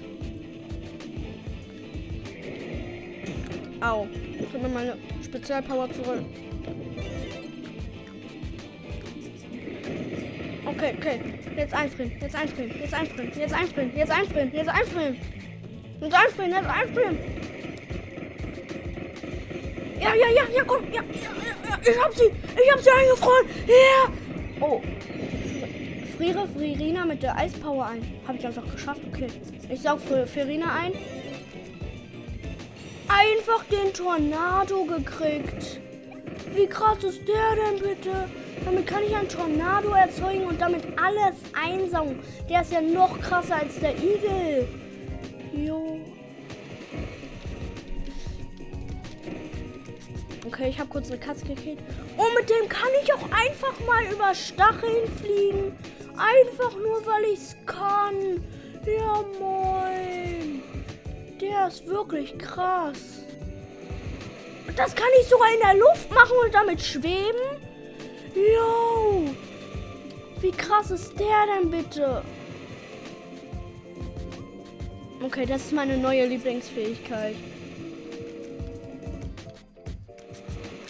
Au. 3.80 4.06
Ich 4.38 4.54
habe 4.54 4.68
meine 4.68 4.96
Spezialpower 5.22 5.92
zurück. 5.92 6.24
Okay, 10.84 10.96
okay. 10.98 11.20
Jetzt 11.56 11.72
einfrieren, 11.72 12.12
jetzt 12.20 12.34
einfrieren, 12.34 12.72
jetzt 12.78 12.92
einfrieren, 12.92 13.32
jetzt 13.38 13.54
einfrieren, 13.54 13.92
jetzt 13.96 14.10
einfrieren, 14.10 14.52
jetzt 14.52 14.68
einfrieren. 14.68 15.16
Jetzt 16.00 16.14
einfrieren, 16.14 16.50
jetzt 16.50 16.68
einfrieren. 16.68 17.18
Ja, 19.98 20.14
ja, 20.14 20.28
ja, 20.28 20.42
ja, 20.54 20.64
komm, 20.66 20.92
ja, 20.92 21.00
ich 21.10 21.98
hab 21.98 22.12
sie, 22.12 22.24
ich 22.24 22.72
hab 22.72 22.80
sie 22.80 22.90
eingefroren. 22.90 23.46
Ja. 23.66 24.12
Oh. 24.60 24.82
Friere 26.18 26.46
Fririna 26.48 27.06
mit 27.06 27.22
der 27.22 27.34
Eispower 27.34 27.86
ein. 27.86 28.02
Habe 28.28 28.36
ich 28.36 28.46
einfach 28.46 28.70
geschafft, 28.70 29.00
okay. 29.10 29.28
Ich 29.70 29.80
saug 29.80 30.00
für 30.00 30.26
Ferina 30.26 30.66
ein. 30.74 30.92
Einfach 33.08 33.64
den 33.64 33.90
Tornado 33.94 34.84
gekriegt. 34.84 35.80
Wie 36.54 36.66
krass 36.66 37.02
ist 37.04 37.22
der 37.26 37.56
denn 37.56 37.80
bitte? 37.80 38.28
Damit 38.64 38.86
kann 38.86 39.02
ich 39.02 39.14
einen 39.14 39.28
Tornado 39.28 39.90
erzeugen 39.90 40.46
und 40.46 40.60
damit 40.60 40.82
alles 40.98 41.34
einsaugen. 41.52 42.20
Der 42.48 42.62
ist 42.62 42.72
ja 42.72 42.80
noch 42.80 43.20
krasser 43.20 43.56
als 43.56 43.78
der 43.80 43.96
Igel. 43.96 44.68
Jo. 45.52 46.00
Okay, 50.46 50.68
ich 50.68 50.78
habe 50.78 50.88
kurz 50.88 51.10
eine 51.10 51.18
Katze 51.18 51.46
gekillt. 51.46 51.78
Und 52.16 52.34
mit 52.38 52.48
dem 52.48 52.68
kann 52.68 52.88
ich 53.02 53.12
auch 53.12 53.24
einfach 53.24 53.74
mal 53.86 54.04
über 54.12 54.34
Stacheln 54.34 55.08
fliegen. 55.18 55.76
Einfach 56.16 56.76
nur, 56.76 57.04
weil 57.06 57.24
ich 57.32 57.40
es 57.40 57.56
kann. 57.66 58.44
Ja, 58.86 59.24
moin. 59.40 60.62
Der 61.40 61.68
ist 61.68 61.86
wirklich 61.86 62.38
krass. 62.38 63.24
Das 64.76 64.94
kann 64.94 65.08
ich 65.20 65.26
sogar 65.28 65.52
in 65.52 65.60
der 65.60 65.74
Luft 65.74 66.10
machen 66.10 66.36
und 66.44 66.54
damit 66.54 66.82
schweben. 66.82 67.53
Yo! 68.34 69.28
Wie 70.40 70.50
krass 70.50 70.90
ist 70.90 71.18
der 71.18 71.46
denn 71.46 71.70
bitte? 71.70 72.22
Okay, 75.22 75.46
das 75.46 75.66
ist 75.66 75.72
meine 75.72 75.96
neue 75.96 76.26
Lieblingsfähigkeit. 76.26 77.36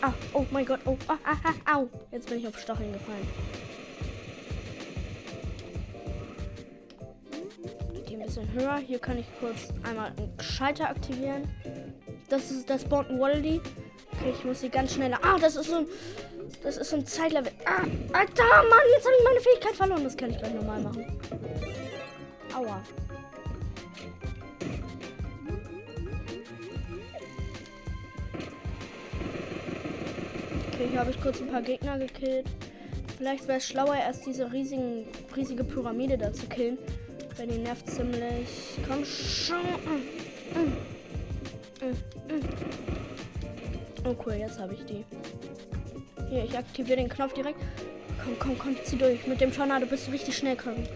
Ah, 0.00 0.12
oh 0.32 0.44
mein 0.50 0.66
Gott, 0.66 0.80
oh, 0.86 0.96
ah, 1.06 1.18
ah, 1.24 1.36
ah, 1.44 1.78
au. 1.78 1.88
Jetzt 2.10 2.28
bin 2.28 2.38
ich 2.38 2.48
auf 2.48 2.58
Stacheln 2.58 2.92
gefallen. 2.92 3.28
Die 8.08 8.16
ein 8.16 8.22
bisschen 8.22 8.52
höher. 8.52 8.76
Hier 8.78 8.98
kann 8.98 9.18
ich 9.18 9.26
kurz 9.38 9.68
einmal 9.82 10.12
einen 10.16 10.32
Schalter 10.40 10.90
aktivieren. 10.90 11.48
Das 12.28 12.50
ist 12.50 12.68
das 12.68 12.84
ein 12.84 13.18
Wallaby. 13.18 13.60
Okay, 14.18 14.32
ich 14.36 14.44
muss 14.44 14.60
sie 14.60 14.68
ganz 14.68 14.94
schnell. 14.94 15.12
Ah, 15.14 15.38
das 15.40 15.56
ist 15.56 15.68
so 15.68 15.76
ein. 15.76 15.86
Das 16.62 16.76
ist 16.76 16.90
so 16.90 16.96
ein 16.96 17.06
Zeitlevel. 17.06 17.52
Ah, 17.64 17.82
Alter, 18.12 18.44
Mann, 18.44 18.80
jetzt 18.94 19.04
habe 19.04 19.14
ich 19.18 19.24
meine 19.24 19.40
Fähigkeit 19.40 19.76
verloren. 19.76 20.04
Das 20.04 20.16
kann 20.16 20.30
ich 20.30 20.38
gleich 20.38 20.54
nochmal 20.54 20.80
machen. 20.80 21.18
Aua. 22.54 22.82
Okay, 30.72 30.88
hier 30.90 31.00
habe 31.00 31.10
ich 31.10 31.20
kurz 31.20 31.40
ein 31.40 31.48
paar 31.48 31.62
Gegner 31.62 31.98
gekillt. 31.98 32.46
Vielleicht 33.16 33.46
wäre 33.46 33.58
es 33.58 33.68
schlauer, 33.68 33.96
erst 33.96 34.26
diese 34.26 34.52
riesigen, 34.52 35.06
riesige 35.36 35.64
Pyramide 35.64 36.18
da 36.18 36.32
zu 36.32 36.46
killen. 36.46 36.78
Weil 37.36 37.48
die 37.48 37.58
nervt 37.58 37.88
ziemlich. 37.90 38.78
Komm 38.88 39.04
schon. 39.04 39.58
Oh 44.06 44.14
cool, 44.26 44.34
jetzt 44.34 44.58
habe 44.58 44.74
ich 44.74 44.84
die. 44.84 45.04
Hier, 46.28 46.44
ich 46.44 46.56
aktiviere 46.56 46.98
den 46.98 47.08
Knopf 47.08 47.32
direkt. 47.32 47.58
Komm, 48.22 48.38
komm, 48.38 48.58
komm, 48.58 48.76
zieh 48.84 48.96
durch. 48.96 49.26
Mit 49.26 49.40
dem 49.40 49.52
Tornado 49.52 49.86
bist 49.86 50.06
du 50.06 50.10
richtig 50.10 50.36
schnell 50.36 50.56
können. 50.56 50.86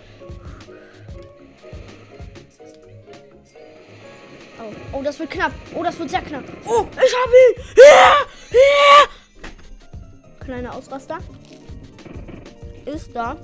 Oh, 4.61 4.99
oh, 4.99 5.03
das 5.03 5.19
wird 5.19 5.31
knapp. 5.31 5.53
Oh, 5.75 5.83
das 5.83 5.99
wird 5.99 6.11
sehr 6.11 6.21
knapp. 6.21 6.45
Oh, 6.67 6.87
ich 6.93 7.15
habe 7.15 7.33
ihn. 7.47 7.63
Ja, 7.77 8.17
ja. 8.53 9.09
Kleiner 10.45 10.75
Ausraster. 10.75 11.19
Ist 12.85 13.15
da. 13.15 13.37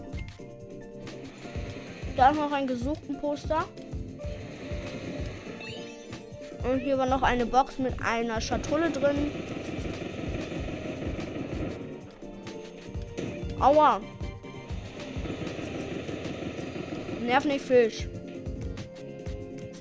Da 2.16 2.30
ist 2.30 2.36
noch 2.36 2.52
ein 2.52 2.66
gesuchten 2.66 3.18
Poster. 3.18 3.64
Und 6.64 6.80
hier 6.80 6.96
war 6.96 7.06
noch 7.06 7.22
eine 7.22 7.44
Box 7.44 7.78
mit 7.78 7.94
einer 8.02 8.40
Schatulle 8.40 8.90
drin. 8.90 9.30
Aua. 13.64 13.98
Nerv 17.22 17.46
nicht 17.46 17.64
Fisch. 17.64 18.06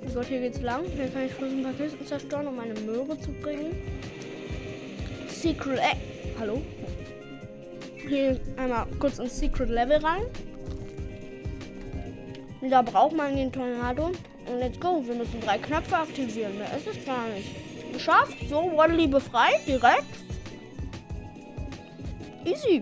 Oh 0.08 0.14
Gott, 0.14 0.28
hier 0.28 0.40
geht's 0.40 0.62
lang. 0.62 0.86
Hier 0.96 1.10
kann 1.10 1.26
ich 1.26 1.34
bloß 1.34 1.52
ein 1.52 1.64
paar 1.64 1.74
Kisten 1.74 2.06
zerstören, 2.06 2.48
um 2.48 2.56
meine 2.56 2.80
Möhre 2.80 3.20
zu 3.20 3.32
bringen. 3.42 3.76
Secret. 5.28 5.80
Äh, 5.80 5.96
hallo? 6.40 6.62
Hier 8.08 8.40
einmal 8.56 8.86
kurz 9.00 9.20
ins 9.20 9.38
Secret 9.38 9.70
Level 9.70 9.98
rein. 9.98 10.24
Da 12.62 12.82
braucht 12.84 13.18
man 13.18 13.36
den 13.36 13.52
Tornado. 13.52 14.12
Und 14.46 14.60
let's 14.60 14.80
go. 14.80 15.04
Wir 15.06 15.16
müssen 15.16 15.42
drei 15.42 15.58
Knöpfe 15.58 15.98
aktivieren. 15.98 16.58
Mehr 16.58 16.74
ist 16.78 16.88
es 16.88 17.06
gar 17.06 17.28
nicht. 17.28 17.50
Geschafft. 17.92 18.38
So, 18.48 18.72
Waddly 18.78 19.08
befreit. 19.08 19.68
Direkt. 19.68 20.06
Easy. 22.46 22.82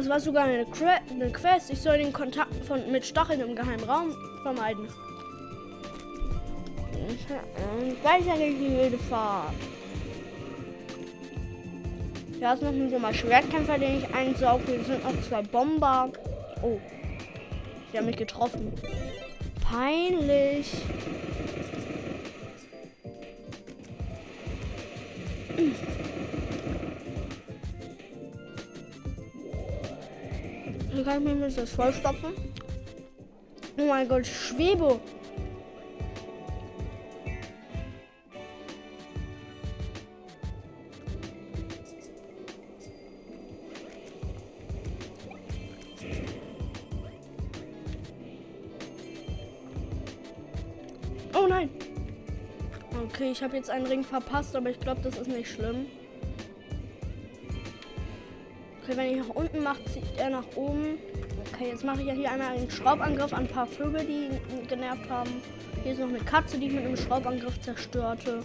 Das 0.00 0.08
war 0.08 0.18
sogar 0.18 0.44
eine, 0.44 0.64
eine, 1.10 1.30
Quest. 1.30 1.70
Ich 1.70 1.78
soll 1.78 1.98
den 1.98 2.10
Kontakt 2.10 2.54
von, 2.64 2.90
mit 2.90 3.04
Stacheln 3.04 3.42
im 3.42 3.54
geheimen 3.54 3.84
Raum 3.84 4.16
vermeiden. 4.42 4.88
Gleicher 8.00 8.34
die 8.38 8.78
wilde 8.78 8.96
Fahrt. 8.96 9.52
Da 12.40 12.54
ist 12.54 12.62
noch 12.62 12.70
ein 12.70 12.90
dummer 12.90 13.12
Schwertkämpfer, 13.12 13.76
den 13.76 13.98
ich 13.98 14.14
einsauge. 14.14 14.62
Hier 14.68 14.84
sind 14.84 15.04
noch 15.04 15.20
zwei 15.28 15.42
Bomber. 15.42 16.10
Oh. 16.62 16.78
Die 17.92 17.98
haben 17.98 18.06
mich 18.06 18.16
getroffen. 18.16 18.72
Peinlich. 19.60 20.72
Kann 31.10 31.26
ich 31.26 31.34
mir 31.34 31.48
das 31.48 31.70
vollstopfen. 31.70 32.34
Oh 33.76 33.86
mein 33.86 34.08
Gott, 34.08 34.26
Schwebe. 34.26 35.00
Oh 51.34 51.46
nein. 51.48 51.70
Okay, 53.06 53.32
ich 53.32 53.42
habe 53.42 53.56
jetzt 53.56 53.70
einen 53.70 53.86
Ring 53.86 54.04
verpasst, 54.04 54.54
aber 54.54 54.70
ich 54.70 54.78
glaube, 54.78 55.00
das 55.02 55.18
ist 55.18 55.26
nicht 55.26 55.50
schlimm. 55.50 55.86
Okay, 58.82 58.96
wenn 58.96 59.10
ich 59.10 59.16
nach 59.16 59.34
unten 59.34 59.62
mache, 59.62 59.84
zieht 59.92 60.04
er 60.16 60.30
nach 60.30 60.44
oben. 60.56 60.98
Okay, 61.52 61.68
jetzt 61.70 61.84
mache 61.84 62.00
ich 62.00 62.06
ja 62.06 62.14
hier 62.14 62.30
einmal 62.30 62.56
einen 62.56 62.70
Schraubangriff 62.70 63.32
an 63.32 63.40
ein 63.40 63.48
paar 63.48 63.66
Vögel, 63.66 64.04
die 64.04 64.66
genervt 64.66 65.08
haben. 65.10 65.30
Hier 65.82 65.92
ist 65.92 66.00
noch 66.00 66.08
eine 66.08 66.18
Katze, 66.18 66.58
die 66.58 66.66
ich 66.66 66.72
mit 66.72 66.84
einem 66.84 66.96
Schraubangriff 66.96 67.60
zerstörte. 67.60 68.42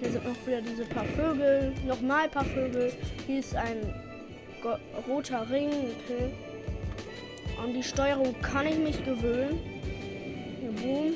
Hier 0.00 0.10
sind 0.10 0.24
noch 0.24 0.46
wieder 0.46 0.60
diese 0.60 0.84
paar 0.84 1.04
Vögel. 1.04 1.72
Nochmal 1.86 2.24
ein 2.24 2.30
paar 2.30 2.44
Vögel. 2.44 2.92
Hier 3.26 3.40
ist 3.40 3.54
ein 3.54 3.94
roter 5.08 5.48
Ring. 5.50 5.68
Okay. 5.68 6.32
An 7.62 7.72
die 7.72 7.82
Steuerung 7.82 8.34
kann 8.42 8.66
ich 8.66 8.78
mich 8.78 9.04
gewöhnen. 9.04 9.58
Hier, 10.60 10.70
boom. 10.72 11.14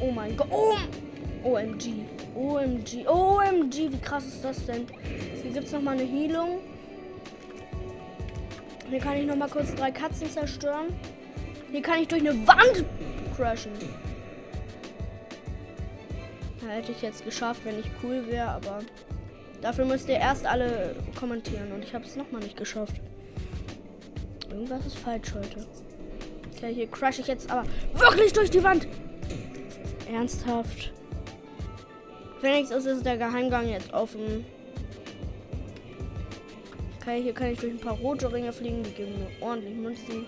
Oh 0.00 0.10
mein 0.10 0.36
Gott. 0.36 0.48
Oh. 0.50 0.74
OMG. 1.44 1.92
OMG. 2.34 3.06
OMG. 3.06 3.92
Wie 3.92 4.00
krass 4.00 4.26
ist 4.26 4.44
das 4.44 4.64
denn? 4.64 4.86
Gibt 5.52 5.66
es 5.66 5.72
nochmal 5.72 5.98
eine 5.98 6.10
Heilung. 6.10 6.60
Hier 8.88 8.98
kann 8.98 9.18
ich 9.18 9.26
nochmal 9.26 9.50
kurz 9.50 9.74
drei 9.74 9.90
Katzen 9.90 10.30
zerstören. 10.30 10.86
Hier 11.70 11.82
kann 11.82 12.00
ich 12.00 12.08
durch 12.08 12.22
eine 12.22 12.46
Wand 12.46 12.84
crashen. 13.36 13.72
Da 16.60 16.68
hätte 16.68 16.92
ich 16.92 17.02
jetzt 17.02 17.24
geschafft, 17.24 17.62
wenn 17.64 17.78
ich 17.78 17.86
cool 18.02 18.26
wäre, 18.28 18.48
aber 18.48 18.78
dafür 19.60 19.84
müsst 19.84 20.08
ihr 20.08 20.16
erst 20.16 20.46
alle 20.46 20.96
kommentieren. 21.18 21.70
Und 21.72 21.84
ich 21.84 21.94
habe 21.94 22.04
es 22.04 22.16
nochmal 22.16 22.40
nicht 22.40 22.56
geschafft. 22.56 22.96
Irgendwas 24.50 24.86
ist 24.86 24.98
falsch 24.98 25.34
heute. 25.34 25.66
Okay, 26.56 26.72
hier 26.72 26.86
crash 26.86 27.18
ich 27.18 27.26
jetzt 27.26 27.50
aber 27.50 27.64
wirklich 27.94 28.32
durch 28.32 28.50
die 28.50 28.62
Wand. 28.62 28.86
Ernsthaft. 30.10 30.92
Wenigstens 32.40 32.86
ist 32.86 33.04
der 33.04 33.18
Geheimgang 33.18 33.68
jetzt 33.68 33.92
offen. 33.92 34.46
Okay, 37.02 37.20
hier 37.20 37.34
kann 37.34 37.48
ich 37.48 37.58
durch 37.58 37.72
ein 37.72 37.80
paar 37.80 37.96
rote 37.96 38.32
Ringe 38.32 38.52
fliegen. 38.52 38.84
Die 38.84 38.92
geben 38.92 39.18
mir 39.18 39.28
ordentlich 39.44 39.74
Münzen. 39.74 40.24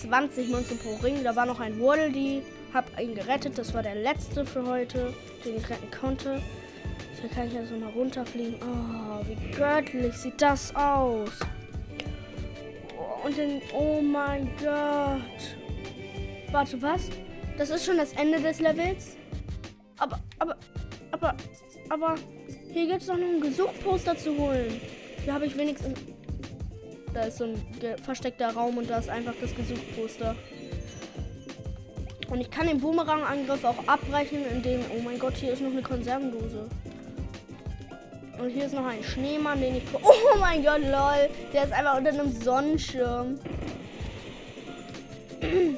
20 0.00 0.48
Münzen 0.48 0.78
pro 0.78 0.96
Ring. 0.96 1.22
Da 1.22 1.36
war 1.36 1.46
noch 1.46 1.60
ein 1.60 1.80
Waddle, 1.80 2.42
Hab 2.74 3.00
ihn 3.00 3.14
gerettet. 3.14 3.56
Das 3.56 3.72
war 3.72 3.84
der 3.84 3.94
letzte 3.94 4.44
für 4.44 4.66
heute, 4.66 5.14
den 5.44 5.58
ich 5.58 5.70
retten 5.70 5.88
konnte. 5.92 6.42
Hier 7.20 7.30
kann 7.30 7.46
ich 7.46 7.52
jetzt 7.52 7.70
nochmal 7.70 7.92
runterfliegen. 7.92 8.56
Oh, 8.60 9.24
wie 9.28 9.52
göttlich 9.52 10.12
sieht 10.14 10.42
das 10.42 10.74
aus. 10.74 11.30
Oh, 12.98 13.28
und 13.28 13.38
dann, 13.38 13.62
oh 13.72 14.02
mein 14.02 14.50
Gott. 14.56 15.56
Warte, 16.50 16.82
was? 16.82 17.10
Das 17.56 17.70
ist 17.70 17.86
schon 17.86 17.98
das 17.98 18.12
Ende 18.14 18.40
des 18.40 18.58
Levels. 18.58 19.16
Aber, 19.98 20.18
aber, 20.40 20.56
aber, 21.12 21.36
aber, 21.90 22.14
hier 22.72 22.88
gibt 22.88 23.02
es 23.02 23.06
noch 23.08 23.14
ein 23.14 23.40
Gesuchposter 23.40 24.16
zu 24.18 24.36
holen. 24.36 24.80
Hier 25.26 25.34
habe 25.34 25.46
ich 25.46 25.58
wenigstens... 25.58 25.98
Da 27.12 27.22
ist 27.22 27.38
so 27.38 27.46
ein 27.46 27.60
versteckter 28.04 28.50
Raum 28.50 28.78
und 28.78 28.88
da 28.88 28.98
ist 28.98 29.08
einfach 29.08 29.34
das 29.40 29.52
Gesuchposter. 29.56 30.36
Und 32.30 32.40
ich 32.40 32.48
kann 32.48 32.68
den 32.68 32.78
Boomerang-Angriff 32.78 33.64
auch 33.64 33.88
abbrechen, 33.88 34.46
indem... 34.48 34.82
Oh 34.96 35.02
mein 35.02 35.18
Gott, 35.18 35.34
hier 35.34 35.52
ist 35.52 35.62
noch 35.62 35.72
eine 35.72 35.82
Konservendose. 35.82 36.68
Und 38.38 38.50
hier 38.50 38.66
ist 38.66 38.74
noch 38.74 38.86
ein 38.86 39.02
Schneemann, 39.02 39.60
den 39.60 39.78
ich... 39.78 39.82
Oh 39.94 40.38
mein 40.38 40.62
Gott, 40.62 40.82
lol. 40.82 41.28
Der 41.52 41.64
ist 41.64 41.72
einfach 41.72 41.98
unter 41.98 42.10
einem 42.10 42.30
Sonnenschirm. 42.30 43.40
Hier 45.40 45.74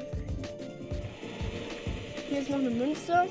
ist 2.39 2.51
noch 2.51 2.59
eine 2.59 2.69
Münze. 2.69 3.25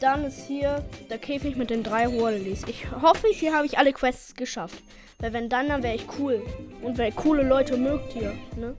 Dann 0.00 0.24
ist 0.24 0.46
hier 0.46 0.84
der 1.08 1.18
Käfig 1.18 1.56
mit 1.56 1.70
den 1.70 1.82
drei 1.82 2.06
Wallabies. 2.08 2.64
Ich 2.66 2.90
hoffe, 2.90 3.28
hier 3.32 3.54
habe 3.54 3.66
ich 3.66 3.78
alle 3.78 3.92
Quests 3.92 4.34
geschafft. 4.34 4.82
Weil 5.18 5.32
wenn 5.32 5.48
dann, 5.48 5.68
dann 5.68 5.82
wäre 5.82 5.94
ich 5.94 6.06
cool. 6.18 6.42
Und 6.82 6.98
weil 6.98 7.12
coole 7.12 7.42
Leute 7.42 7.76
mögt 7.76 8.12
hier, 8.12 8.34
ne? 8.56 8.76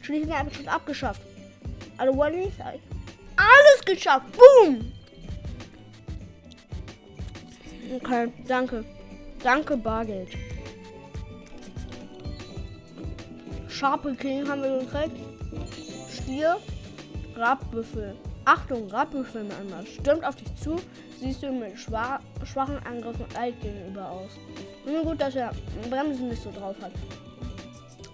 Schließlich 0.00 0.34
habe 0.34 0.50
ich 0.50 0.56
schon 0.56 0.68
abgeschafft. 0.68 1.22
Alle 1.96 2.16
Wallabies, 2.16 2.52
alles 2.60 3.84
geschafft. 3.84 4.26
Boom! 4.32 4.92
Okay, 7.96 8.32
danke. 8.46 8.84
Danke, 9.42 9.76
Bargeld. 9.76 10.30
Scharpe 13.68 14.14
King 14.14 14.48
haben 14.48 14.62
wir 14.62 14.78
gekriegt. 14.78 15.16
Stier, 16.10 16.56
Rabbüffel. 17.36 18.16
Achtung, 18.44 18.88
Rabbüffel 18.90 19.44
miteinander. 19.44 19.86
Stürmt 19.86 20.24
auf 20.24 20.36
dich 20.36 20.54
zu, 20.56 20.76
siehst 21.18 21.42
du 21.42 21.50
mit 21.50 21.78
schwach, 21.78 22.20
schwachen 22.44 22.78
Angriffen 22.84 23.24
alt 23.38 23.58
gegenüber 23.60 24.10
aus. 24.10 24.32
Nur 24.84 25.02
gut, 25.02 25.20
dass 25.20 25.34
er 25.34 25.52
Bremsen 25.88 26.28
nicht 26.28 26.42
so 26.42 26.50
drauf 26.50 26.76
hat. 26.82 26.92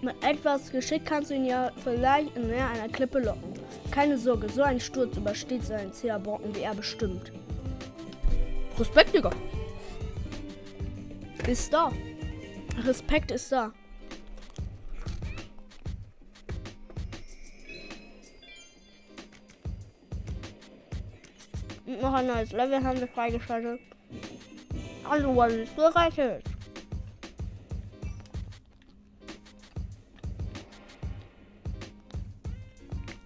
Mit 0.02 0.14
etwas 0.24 0.70
Geschick 0.70 1.04
kannst 1.04 1.30
du 1.30 1.34
ihn 1.34 1.44
ja 1.44 1.70
vielleicht 1.82 2.34
in 2.36 2.46
Nähe 2.46 2.66
einer 2.66 2.88
Klippe 2.88 3.18
locken. 3.18 3.52
Keine 3.90 4.16
Sorge, 4.16 4.48
so 4.48 4.62
ein 4.62 4.80
Sturz 4.80 5.16
übersteht 5.16 5.64
seinen 5.64 5.92
Zählerbocken 5.92 6.54
wie 6.54 6.60
er 6.60 6.74
bestimmt. 6.74 7.32
Respekt, 8.78 9.14
Digga. 9.14 9.30
Ist 11.46 11.72
da. 11.72 11.90
Respekt 12.84 13.30
ist 13.32 13.50
da. 13.50 13.72
Noch 22.00 22.14
ein 22.14 22.26
neues 22.26 22.52
Level 22.52 22.82
haben 22.82 22.98
wir 22.98 23.08
freigeschaltet. 23.08 23.80
Also, 25.08 25.36
was 25.36 25.52
ist 25.52 25.76
gerettet? 25.76 26.44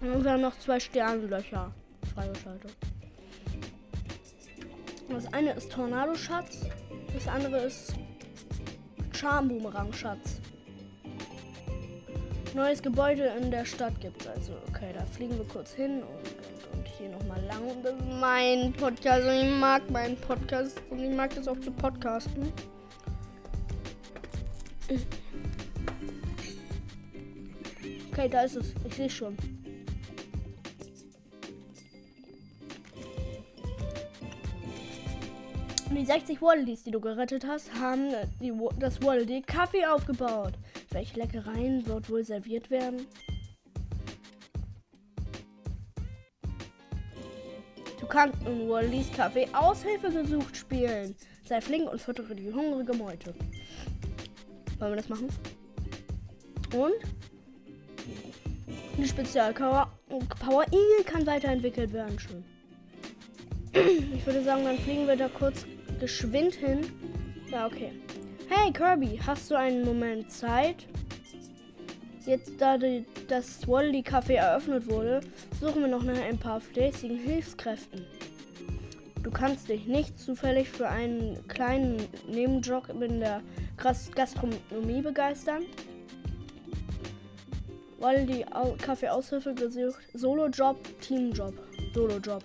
Und 0.00 0.24
wir 0.24 0.32
haben 0.32 0.42
noch 0.42 0.58
zwei 0.58 0.80
Sternlöcher 0.80 1.72
freigeschaltet. 2.14 2.76
Das 5.08 5.32
eine 5.32 5.52
ist 5.52 5.70
Tornado-Schatz, 5.70 6.66
das 7.14 7.28
andere 7.28 7.58
ist 7.58 7.94
Charm-Boomerang-Schatz. 9.12 10.40
Neues 12.54 12.82
Gebäude 12.82 13.32
in 13.40 13.50
der 13.50 13.64
Stadt 13.64 14.00
gibt 14.00 14.22
es 14.22 14.28
also. 14.28 14.52
Okay, 14.68 14.92
da 14.92 15.04
fliegen 15.06 15.38
wir 15.38 15.46
kurz 15.46 15.72
hin 15.72 16.02
und 16.02 16.43
hier 16.98 17.08
nochmal 17.08 17.42
lang. 17.44 17.62
Und 17.68 17.84
das 17.84 17.94
ist 17.94 18.20
mein 18.20 18.72
Podcast 18.72 19.24
und 19.26 19.34
ich 19.34 19.54
mag 19.58 19.90
meinen 19.90 20.16
Podcast 20.16 20.80
und 20.90 21.00
ich 21.00 21.10
mag 21.14 21.34
das 21.34 21.48
auch 21.48 21.58
zu 21.60 21.70
podcasten. 21.70 22.52
Okay, 28.12 28.28
da 28.28 28.42
ist 28.42 28.56
es. 28.56 28.74
Ich 28.86 28.94
sehe 28.94 29.10
schon. 29.10 29.36
die 35.94 36.04
60 36.04 36.42
Wallabies, 36.42 36.82
die 36.82 36.90
du 36.90 37.00
gerettet 37.00 37.46
hast, 37.46 37.72
haben 37.74 38.10
die, 38.40 38.52
das 38.78 39.00
Wallaby 39.02 39.42
Kaffee 39.42 39.86
aufgebaut. 39.86 40.54
Welche 40.90 41.18
Leckereien 41.18 41.86
wird 41.86 42.10
wohl 42.10 42.24
serviert 42.24 42.70
werden? 42.70 43.06
Du 48.04 48.10
kannst 48.10 48.46
in 48.46 48.68
Wallys 48.68 49.10
Kaffee 49.10 49.48
Aushilfe 49.54 50.10
gesucht 50.10 50.54
spielen. 50.54 51.16
Sei 51.48 51.58
flink 51.62 51.90
und 51.90 51.98
füttere 51.98 52.34
die 52.34 52.52
hungrige 52.52 52.92
Meute. 52.92 53.34
Wollen 54.78 54.92
wir 54.92 54.96
das 54.96 55.08
machen? 55.08 55.28
Und? 56.74 56.92
Die 58.98 59.08
Spezialpower 59.08 59.90
Power 60.38 60.64
Eagle 60.64 61.04
kann 61.06 61.26
weiterentwickelt 61.26 61.94
werden. 61.94 62.18
Schön. 62.18 62.44
Ich 63.72 64.26
würde 64.26 64.44
sagen, 64.44 64.64
dann 64.64 64.76
fliegen 64.80 65.08
wir 65.08 65.16
da 65.16 65.28
kurz 65.28 65.64
geschwind 65.98 66.56
hin. 66.56 66.80
Ja, 67.50 67.66
okay. 67.66 67.92
Hey 68.50 68.70
Kirby, 68.70 69.18
hast 69.26 69.50
du 69.50 69.54
einen 69.54 69.82
Moment 69.82 70.30
Zeit? 70.30 70.86
Jetzt, 72.26 72.52
da 72.58 72.76
die, 72.76 73.06
das 73.28 73.66
Wally 73.66 74.00
Café 74.00 74.34
eröffnet 74.34 74.86
wurde, 74.88 75.20
suchen 75.60 75.82
wir 75.82 75.88
noch 75.88 76.02
nach 76.02 76.20
ein 76.20 76.38
paar 76.38 76.60
fleißigen 76.60 77.18
Hilfskräften. 77.18 78.04
Du 79.22 79.30
kannst 79.30 79.68
dich 79.68 79.86
nicht 79.86 80.20
zufällig 80.20 80.68
für 80.68 80.88
einen 80.88 81.46
kleinen 81.48 81.96
Nebenjob 82.28 82.90
in 82.90 83.20
der 83.20 83.40
Gastronomie 83.76 85.00
begeistern? 85.00 85.62
Wally 87.98 88.44
Kaffee 88.82 89.08
Aushilfe 89.08 89.54
gesucht. 89.54 90.02
Solo-Job, 90.12 90.76
Team-Job. 91.00 91.54
Solo-Job. 91.94 92.44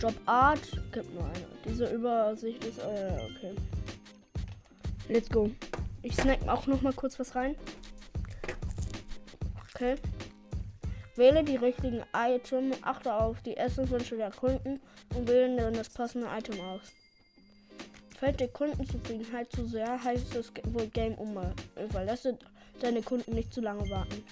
Job 0.00 0.14
Art 0.26 0.60
gibt 0.92 1.14
nur 1.14 1.24
eine. 1.24 1.46
Diese 1.64 1.86
Übersicht 1.86 2.62
ist. 2.64 2.78
Äh, 2.78 3.18
okay. 3.30 3.54
Let's 5.08 5.30
go. 5.30 5.50
Ich 6.02 6.14
snack 6.14 6.46
auch 6.46 6.66
noch 6.66 6.82
mal 6.82 6.92
kurz 6.92 7.18
was 7.18 7.34
rein. 7.34 7.56
Okay. 9.76 9.96
Wähle 11.16 11.44
die 11.44 11.56
richtigen 11.56 12.02
Item, 12.14 12.72
achte 12.80 13.12
auf 13.12 13.42
die 13.42 13.58
Essenswünsche 13.58 14.16
der 14.16 14.30
Kunden 14.30 14.80
und 15.14 15.28
wähle 15.28 15.54
dann 15.54 15.74
das 15.74 15.90
passende 15.90 16.28
Item 16.34 16.58
aus. 16.62 16.94
Fällt 18.18 18.40
die 18.40 18.48
Kundenzufriedenheit 18.48 19.52
zu 19.52 19.66
sehr, 19.66 20.02
heißt 20.02 20.34
es 20.34 20.50
wohl 20.64 20.86
Game 20.86 21.18
Over. 21.18 21.52
Überlasse 21.78 22.38
deine 22.80 23.02
Kunden 23.02 23.34
nicht 23.34 23.52
zu 23.52 23.60
lange 23.60 23.86
warten. 23.90 24.24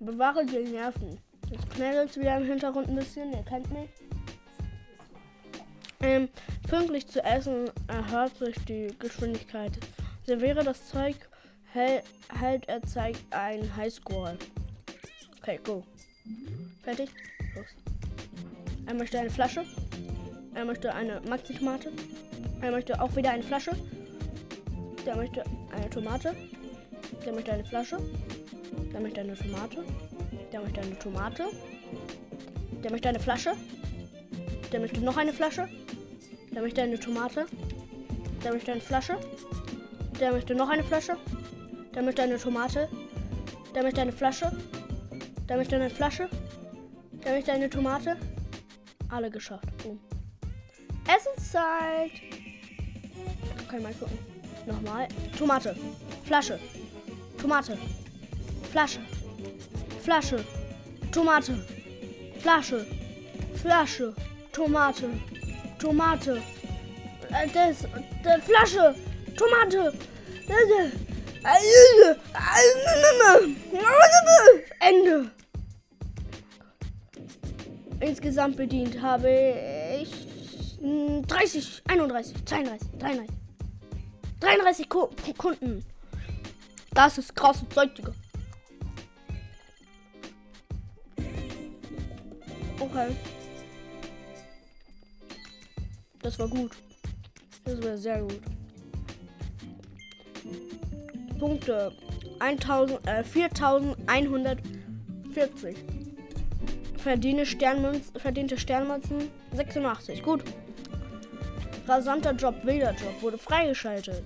Bewahre 0.00 0.44
die 0.44 0.72
Nerven. 0.72 1.18
Jetzt 1.52 1.70
knallt 1.70 2.10
es 2.10 2.18
wieder 2.18 2.36
im 2.38 2.46
Hintergrund 2.46 2.88
ein 2.88 2.96
bisschen, 2.96 3.32
ihr 3.32 3.44
kennt 3.44 3.70
mich. 3.70 3.90
Ähm, 6.00 6.28
pünktlich 6.68 7.06
zu 7.06 7.22
essen 7.22 7.70
erhöht 7.86 8.36
sich 8.38 8.56
die 8.64 8.88
Geschwindigkeit. 8.98 9.78
Serviere 10.26 10.64
das 10.64 10.88
Zeug, 10.88 11.28
hält 11.74 12.68
er 12.68 12.82
zeigt 12.84 13.20
ein 13.30 13.76
Highscore. 13.76 14.38
Okay, 15.40 15.58
go. 15.64 15.82
Fertig? 16.82 17.10
Los. 17.54 17.66
Er 18.86 18.94
möchte 18.94 19.18
eine 19.18 19.30
Flasche. 19.30 19.64
Er 20.54 20.64
möchte 20.64 20.94
eine 20.94 21.20
Maxi-Tomate. 21.28 21.90
Er 22.60 22.70
möchte 22.70 23.00
auch 23.00 23.14
wieder 23.16 23.30
eine 23.30 23.42
Flasche. 23.42 23.72
Der 25.04 25.16
möchte 25.16 25.42
eine 25.74 25.90
Tomate. 25.90 26.34
Der 27.26 27.32
möchte 27.32 27.52
eine 27.52 27.64
Flasche. 27.64 27.98
Der 28.92 29.00
möchte 29.00 29.20
eine 29.20 29.34
Tomate. 29.34 29.84
Der 30.52 30.60
möchte 30.60 30.80
eine 30.80 30.98
Tomate. 30.98 31.44
Der 32.84 32.90
möchte 32.90 33.08
eine 33.08 33.20
Flasche. 33.20 33.52
Der 34.72 34.80
möchte 34.80 35.00
noch 35.00 35.16
eine 35.16 35.32
Flasche. 35.32 35.68
Der 36.54 36.62
möchte 36.62 36.82
eine 36.82 37.00
Tomate. 37.00 37.46
Der 38.44 38.52
möchte 38.52 38.72
eine 38.72 38.80
Flasche. 38.80 39.18
Der 40.20 40.32
möchte 40.32 40.54
noch 40.54 40.68
eine 40.68 40.84
Flasche. 40.84 41.16
Der 41.94 42.02
möchte 42.02 42.22
eine 42.22 42.38
Tomate. 42.38 42.88
Der 43.74 43.82
möchte 43.82 44.00
eine 44.00 44.12
Flasche. 44.12 44.50
Der 45.48 45.56
möchte 45.56 45.76
eine 45.76 45.90
Flasche. 45.90 46.28
Der 47.24 47.34
möchte 47.34 47.52
eine 47.52 47.70
Tomate. 47.70 48.16
Alle 49.08 49.30
geschafft. 49.30 49.66
Boom. 49.82 49.98
Essenszeit. 51.06 52.12
Okay, 53.66 53.80
mal 53.80 53.94
gucken. 53.94 54.18
Nochmal. 54.66 55.08
Tomate. 55.38 55.76
Flasche. 56.24 56.58
Tomate. 57.40 57.78
Flasche. 58.70 59.00
Flasche, 60.04 60.44
Tomate, 61.12 61.54
Flasche, 62.40 62.84
Flasche, 63.54 64.12
Tomate, 64.52 65.08
Tomate, 65.78 66.42
äh, 67.30 67.48
das, 67.54 67.88
der 68.22 68.38
Flasche, 68.42 68.94
Tomate, 69.34 69.94
Ende. 74.80 75.30
Insgesamt 78.00 78.56
bedient 78.56 79.00
habe 79.00 79.30
ich 80.00 80.10
30, 80.80 81.82
31, 81.86 82.44
32, 82.44 82.88
33, 82.98 83.30
33 84.40 84.88
Kunden. 85.38 85.84
Das 86.92 87.18
ist 87.18 87.34
krasse 87.34 87.68
Zeug, 87.68 87.94
Digga. 87.94 88.12
Okay. 92.78 93.16
Das 96.22 96.38
war 96.38 96.48
gut. 96.48 96.72
Das 97.64 97.82
war 97.82 97.96
sehr 97.96 98.20
gut. 98.22 98.40
Punkte. 101.44 101.92
1000, 102.38 103.06
äh, 103.06 103.22
4140. 103.22 105.76
Verdiene 106.96 107.44
Sternmünz, 107.44 108.10
verdiente 108.16 108.56
Sternmünzen 108.58 109.28
86. 109.52 110.22
Gut. 110.22 110.42
Rasanter 111.86 112.32
Job, 112.32 112.64
wilder 112.64 112.92
Job 112.92 113.20
wurde 113.20 113.36
freigeschaltet. 113.36 114.22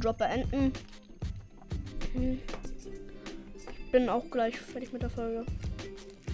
Job 0.00 0.18
beenden. 0.18 0.74
Hm 2.12 2.38
bin 3.92 4.08
auch 4.08 4.28
gleich 4.30 4.58
fertig 4.58 4.92
mit 4.92 5.02
der 5.02 5.10
Folge. 5.10 5.44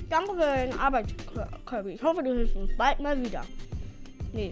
Danke 0.09 0.31
für 0.31 0.39
deine 0.39 0.79
Arbeit, 0.79 1.13
Kirby. 1.67 1.91
Ich 1.91 2.03
hoffe, 2.03 2.23
du 2.23 2.33
hilfst 2.33 2.57
uns 2.57 2.75
bald 2.79 3.01
mal 3.01 3.23
wieder. 3.23 3.45
Nee. 4.33 4.51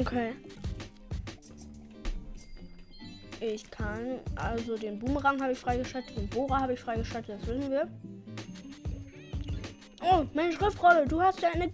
Okay. 0.00 0.32
Ich 3.40 3.68
kann, 3.70 4.20
also 4.36 4.76
den 4.76 4.98
Boomerang 4.98 5.40
habe 5.40 5.52
ich 5.52 5.58
freigeschaltet, 5.58 6.16
den 6.16 6.28
Bohrer 6.28 6.60
habe 6.60 6.74
ich 6.74 6.80
freigeschaltet, 6.80 7.40
das 7.40 7.48
wissen 7.48 7.70
wir. 7.70 7.88
Oh, 10.02 10.24
meine 10.34 10.52
Schriftrolle, 10.52 11.06
du 11.06 11.20
hast 11.20 11.40
ja 11.40 11.50
eine 11.50 11.68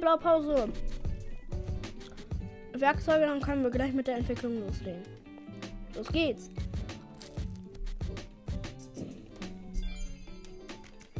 Blaupause. 0.00 0.68
Werkzeuge, 2.72 3.26
dann 3.26 3.40
können 3.40 3.62
wir 3.62 3.70
gleich 3.70 3.92
mit 3.92 4.06
der 4.06 4.16
Entwicklung 4.16 4.58
loslegen. 4.60 5.02
Los 5.94 6.08
geht's. 6.08 6.50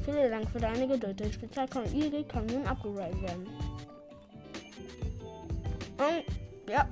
Vielen 0.04 0.30
Dank 0.30 0.50
für 0.50 0.58
deine 0.58 0.88
Geduld. 0.88 1.20
Dein 1.20 1.32
Spezialkanon 1.32 2.28
kann 2.28 2.46
nun 2.46 2.66
abgereiht 2.66 3.22
werden. 3.22 3.46
Und, 6.02 6.24
ja. 6.68 6.88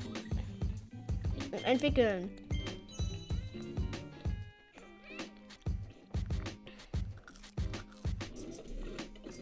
Entwickeln. 1.64 2.30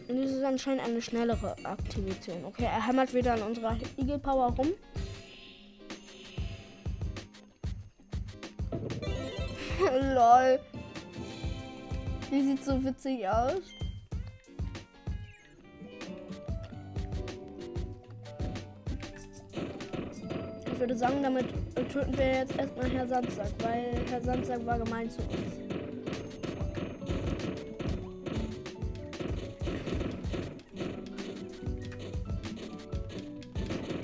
Und 0.07 0.15
dies 0.15 0.31
ist 0.31 0.43
anscheinend 0.43 0.83
eine 0.83 1.01
schnellere 1.03 1.55
Aktivation. 1.63 2.43
Okay, 2.45 2.63
er 2.63 2.87
hämmert 2.87 3.13
wieder 3.13 3.33
an 3.33 3.43
unserer 3.43 3.77
Eagle 3.97 4.17
Power 4.17 4.51
rum. 4.55 4.69
Lol. 10.15 10.59
Die 12.31 12.41
sieht 12.41 12.65
so 12.65 12.83
witzig 12.83 13.27
aus. 13.27 13.61
Ich 20.79 20.81
würde 20.81 20.95
sagen, 20.95 21.21
damit 21.21 21.45
töten 21.91 22.17
wir 22.17 22.25
jetzt 22.25 22.57
erstmal 22.57 22.89
Herr 22.89 23.05
Sandsack, 23.05 23.51
weil 23.63 23.99
Herr 24.09 24.21
Sandsack 24.21 24.65
war 24.65 24.79
gemein 24.79 25.09
zu 25.09 25.19
uns. 25.23 25.29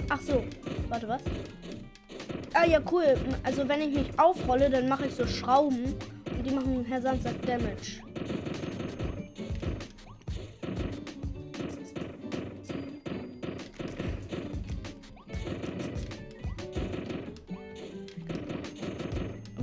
Ach 0.09 0.19
so, 0.19 0.43
warte, 0.89 1.07
was? 1.07 1.21
Ah 2.53 2.65
ja, 2.65 2.81
cool. 2.91 3.15
Also 3.43 3.65
wenn 3.69 3.79
ich 3.79 3.95
mich 3.95 4.19
aufrolle, 4.19 4.69
dann 4.69 4.89
mache 4.89 5.05
ich 5.05 5.15
so 5.15 5.25
Schrauben 5.25 5.95
und 6.37 6.45
die 6.45 6.53
machen 6.53 6.83
Herr 6.83 7.01
Sandsack 7.01 7.41
Damage. 7.43 8.04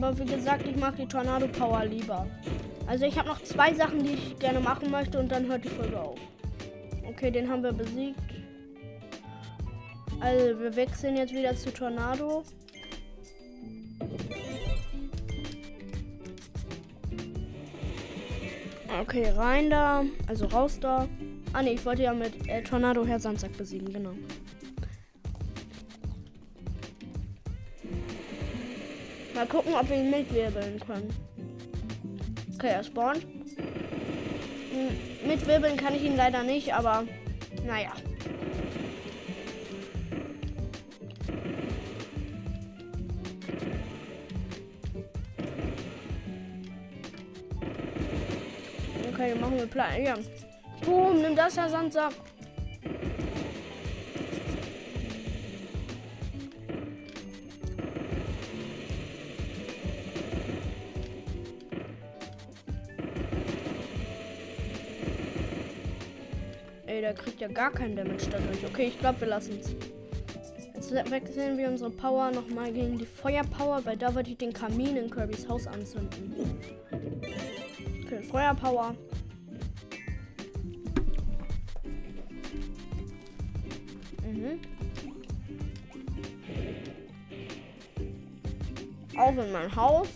Aber 0.03 0.19
wie 0.19 0.25
gesagt, 0.25 0.67
ich 0.67 0.75
mag 0.75 0.97
die 0.97 1.07
Tornado 1.07 1.47
Power 1.47 1.85
lieber. 1.85 2.27
Also 2.89 3.05
ich 3.05 3.17
habe 3.17 3.29
noch 3.29 3.41
zwei 3.45 3.73
Sachen, 3.73 4.03
die 4.03 4.15
ich 4.15 4.39
gerne 4.41 4.59
machen 4.59 4.91
möchte 4.91 5.17
und 5.21 5.31
dann 5.31 5.47
hört 5.47 5.65
die 5.65 5.69
Folge 5.69 6.01
auf. 6.01 6.19
Okay, 7.09 7.31
den 7.31 7.49
haben 7.49 7.63
wir 7.63 7.73
besiegt. 7.73 8.19
Also 10.19 10.59
wir 10.59 10.75
wechseln 10.75 11.17
jetzt 11.17 11.33
wieder 11.33 11.55
zu 11.55 11.73
Tornado. 11.73 12.43
Okay, 19.01 19.31
rein 19.37 19.71
da. 19.71 20.05
Also 20.27 20.47
raus 20.47 20.81
da. 20.81 21.07
Ah 21.53 21.63
ne, 21.63 21.75
ich 21.75 21.85
wollte 21.87 22.03
ja 22.03 22.13
mit 22.13 22.49
äh, 22.49 22.65
Tornado 22.65 23.07
Herr 23.07 23.21
Sandsack 23.21 23.57
besiegen, 23.57 23.93
genau. 23.93 24.15
Mal 29.43 29.49
gucken, 29.49 29.75
ob 29.75 29.91
wir 29.91 29.97
ihn 29.97 30.09
mitwirbeln 30.09 30.79
können. 30.87 31.13
Okay, 32.55 32.69
er 32.69 32.85
spawnt. 32.85 33.27
Hm, 34.71 35.27
mitwirbeln 35.29 35.77
kann 35.77 35.97
ich 35.97 36.05
ihn 36.05 36.15
leider 36.15 36.45
nicht, 36.45 36.73
aber 36.73 37.03
naja. 37.67 37.91
Okay, 49.13 49.35
machen 49.35 49.57
wir 49.57 49.67
Plan. 49.67 50.05
Ja. 50.05 50.15
Boom, 50.87 51.21
nimm 51.21 51.35
das, 51.35 51.57
Herr 51.57 51.69
Sandsack. 51.69 52.13
Der 67.13 67.23
kriegt 67.23 67.41
ja 67.41 67.49
gar 67.49 67.71
keinen 67.71 67.95
Damage 67.95 68.31
dadurch. 68.31 68.65
Okay, 68.65 68.87
ich 68.87 68.99
glaube, 68.99 69.21
wir 69.21 69.29
lassen 69.29 69.59
es. 69.61 69.75
Jetzt 70.75 71.11
wechseln 71.11 71.59
wir 71.59 71.69
unsere 71.69 71.91
Power 71.91 72.31
nochmal 72.31 72.73
gegen 72.73 72.99
die 72.99 73.07
Feuerpower, 73.07 73.85
weil 73.85 73.97
da 73.97 74.15
würde 74.15 74.31
ich 74.31 74.39
den 74.39 74.53
Kamin 74.53 74.97
in 74.97 75.11
Kirbys 75.11 75.47
Haus 75.49 75.67
anzünden. 75.67 76.35
Okay, 78.05 78.23
Feuerpower. 78.23 78.95
Mhm. 84.25 84.61
Auf 89.17 89.37
in 89.37 89.53
mein 89.53 89.77
Haus. 89.77 90.09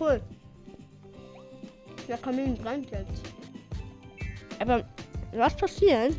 Cool. 0.00 0.20
Der 2.08 2.18
Kamin 2.18 2.54
brennt 2.56 2.90
jetzt. 2.90 3.22
Aber 4.58 4.84
was 5.32 5.56
passiert, 5.56 6.14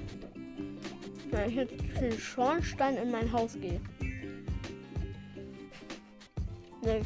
wenn 1.32 1.49
ich 1.49 1.55
jetzt 1.55 1.73
den 1.99 2.17
Schornstein 2.17 2.97
in 2.97 3.11
mein 3.11 3.32
Haus 3.32 3.53
gehe? 3.53 3.82
Nee. 6.82 7.01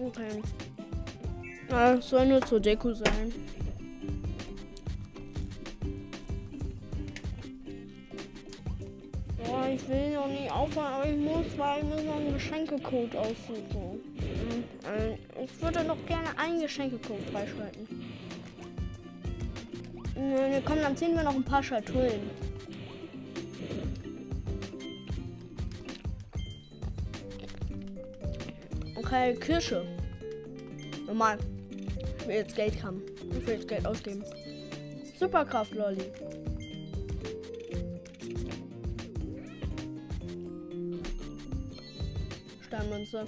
Okay. 0.00 0.42
Ja, 1.70 2.00
soll 2.00 2.26
nur 2.26 2.40
zur 2.42 2.60
Deko 2.60 2.94
sein. 2.94 3.32
Aufhören, 10.68 10.92
aber 10.92 11.08
ich 11.08 11.16
muss, 11.16 11.46
muss 11.56 12.04
noch 12.04 12.16
einen 12.16 12.34
Geschenkecode 12.34 13.16
aussuchen. 13.16 14.00
Mhm. 14.14 15.44
Ich 15.44 15.62
würde 15.62 15.84
noch 15.84 16.06
gerne 16.06 16.28
einen 16.36 16.60
Geschenkecode 16.60 17.22
freischalten. 17.32 17.88
Ne, 20.16 20.62
komm, 20.64 20.78
dann 20.82 20.96
ziehen 20.96 21.14
wir 21.14 21.22
noch 21.22 21.34
ein 21.34 21.44
paar 21.44 21.62
Schatullen. 21.62 22.30
Okay, 28.96 29.34
Kirsche. 29.36 29.86
Normal. 31.06 31.38
Ich 32.18 32.26
will 32.26 32.34
jetzt 32.34 32.56
Geld 32.56 32.82
haben. 32.82 33.02
Ich 33.30 33.46
will 33.46 33.54
jetzt 33.54 33.68
Geld 33.68 33.86
ausgeben. 33.86 34.22
Superkraft, 35.18 35.72
Lolli. 35.72 36.12
Steinmünze. 42.88 43.24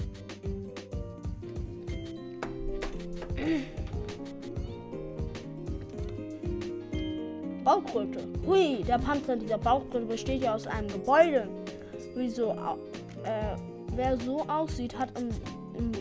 Bauchkröte. 7.65 8.21
Hui, 8.47 8.83
der 8.83 8.99
Panzer 8.99 9.37
dieser 9.37 9.59
Bauchkröte 9.59 10.07
besteht 10.07 10.43
ja 10.43 10.55
aus 10.55 10.67
einem 10.67 10.89
Gebäude. 10.89 11.49
Wieso? 12.15 12.53
Äh, 13.25 13.57
wer 13.95 14.17
so 14.19 14.41
aussieht, 14.49 14.99
hat 14.99 15.11
im, 15.19 15.29
im 15.79 15.93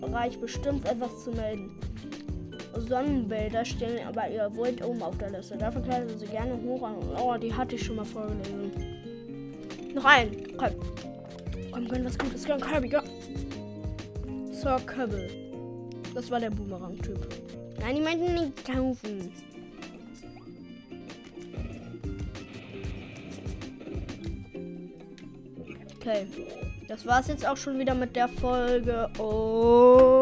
Bereich 0.00 0.38
bestimmt 0.40 0.88
etwas 0.88 1.24
zu 1.24 1.30
melden. 1.32 1.78
Sonnenbilder 2.76 3.64
stehen 3.64 4.06
aber 4.06 4.28
ihr 4.30 4.48
wollt 4.54 4.82
oben 4.84 5.02
auf 5.02 5.18
der 5.18 5.30
Liste. 5.30 5.56
Dafür 5.58 5.82
klettern 5.82 6.18
sie 6.18 6.26
gerne 6.26 6.54
hoch 6.62 6.82
an. 6.82 6.96
Oh, 7.20 7.36
die 7.36 7.52
hatte 7.52 7.74
ich 7.74 7.84
schon 7.84 7.96
mal 7.96 8.04
vorgelesen. 8.04 8.72
Noch 9.94 10.04
ein. 10.04 10.30
Komm. 10.56 10.70
Komm, 11.80 11.88
gönn 11.88 12.04
was 12.04 12.18
Gutes. 12.18 12.44
Gönn 12.44 12.60
Kirby, 12.60 12.88
gönn. 12.88 13.02
Sir 14.52 14.80
Köbel. 14.86 15.30
Das 16.14 16.30
war 16.30 16.40
der 16.40 16.50
Boomerang-Typ. 16.50 17.28
Nein, 17.80 17.96
die 17.96 18.02
meinten 18.02 18.34
nicht 18.34 18.64
kaufen. 18.64 19.32
Okay. 25.96 26.26
Das 26.88 27.06
war's 27.06 27.28
jetzt 27.28 27.46
auch 27.46 27.56
schon 27.56 27.78
wieder 27.78 27.94
mit 27.94 28.16
der 28.16 28.28
Folge. 28.28 29.08
Und 29.18 30.19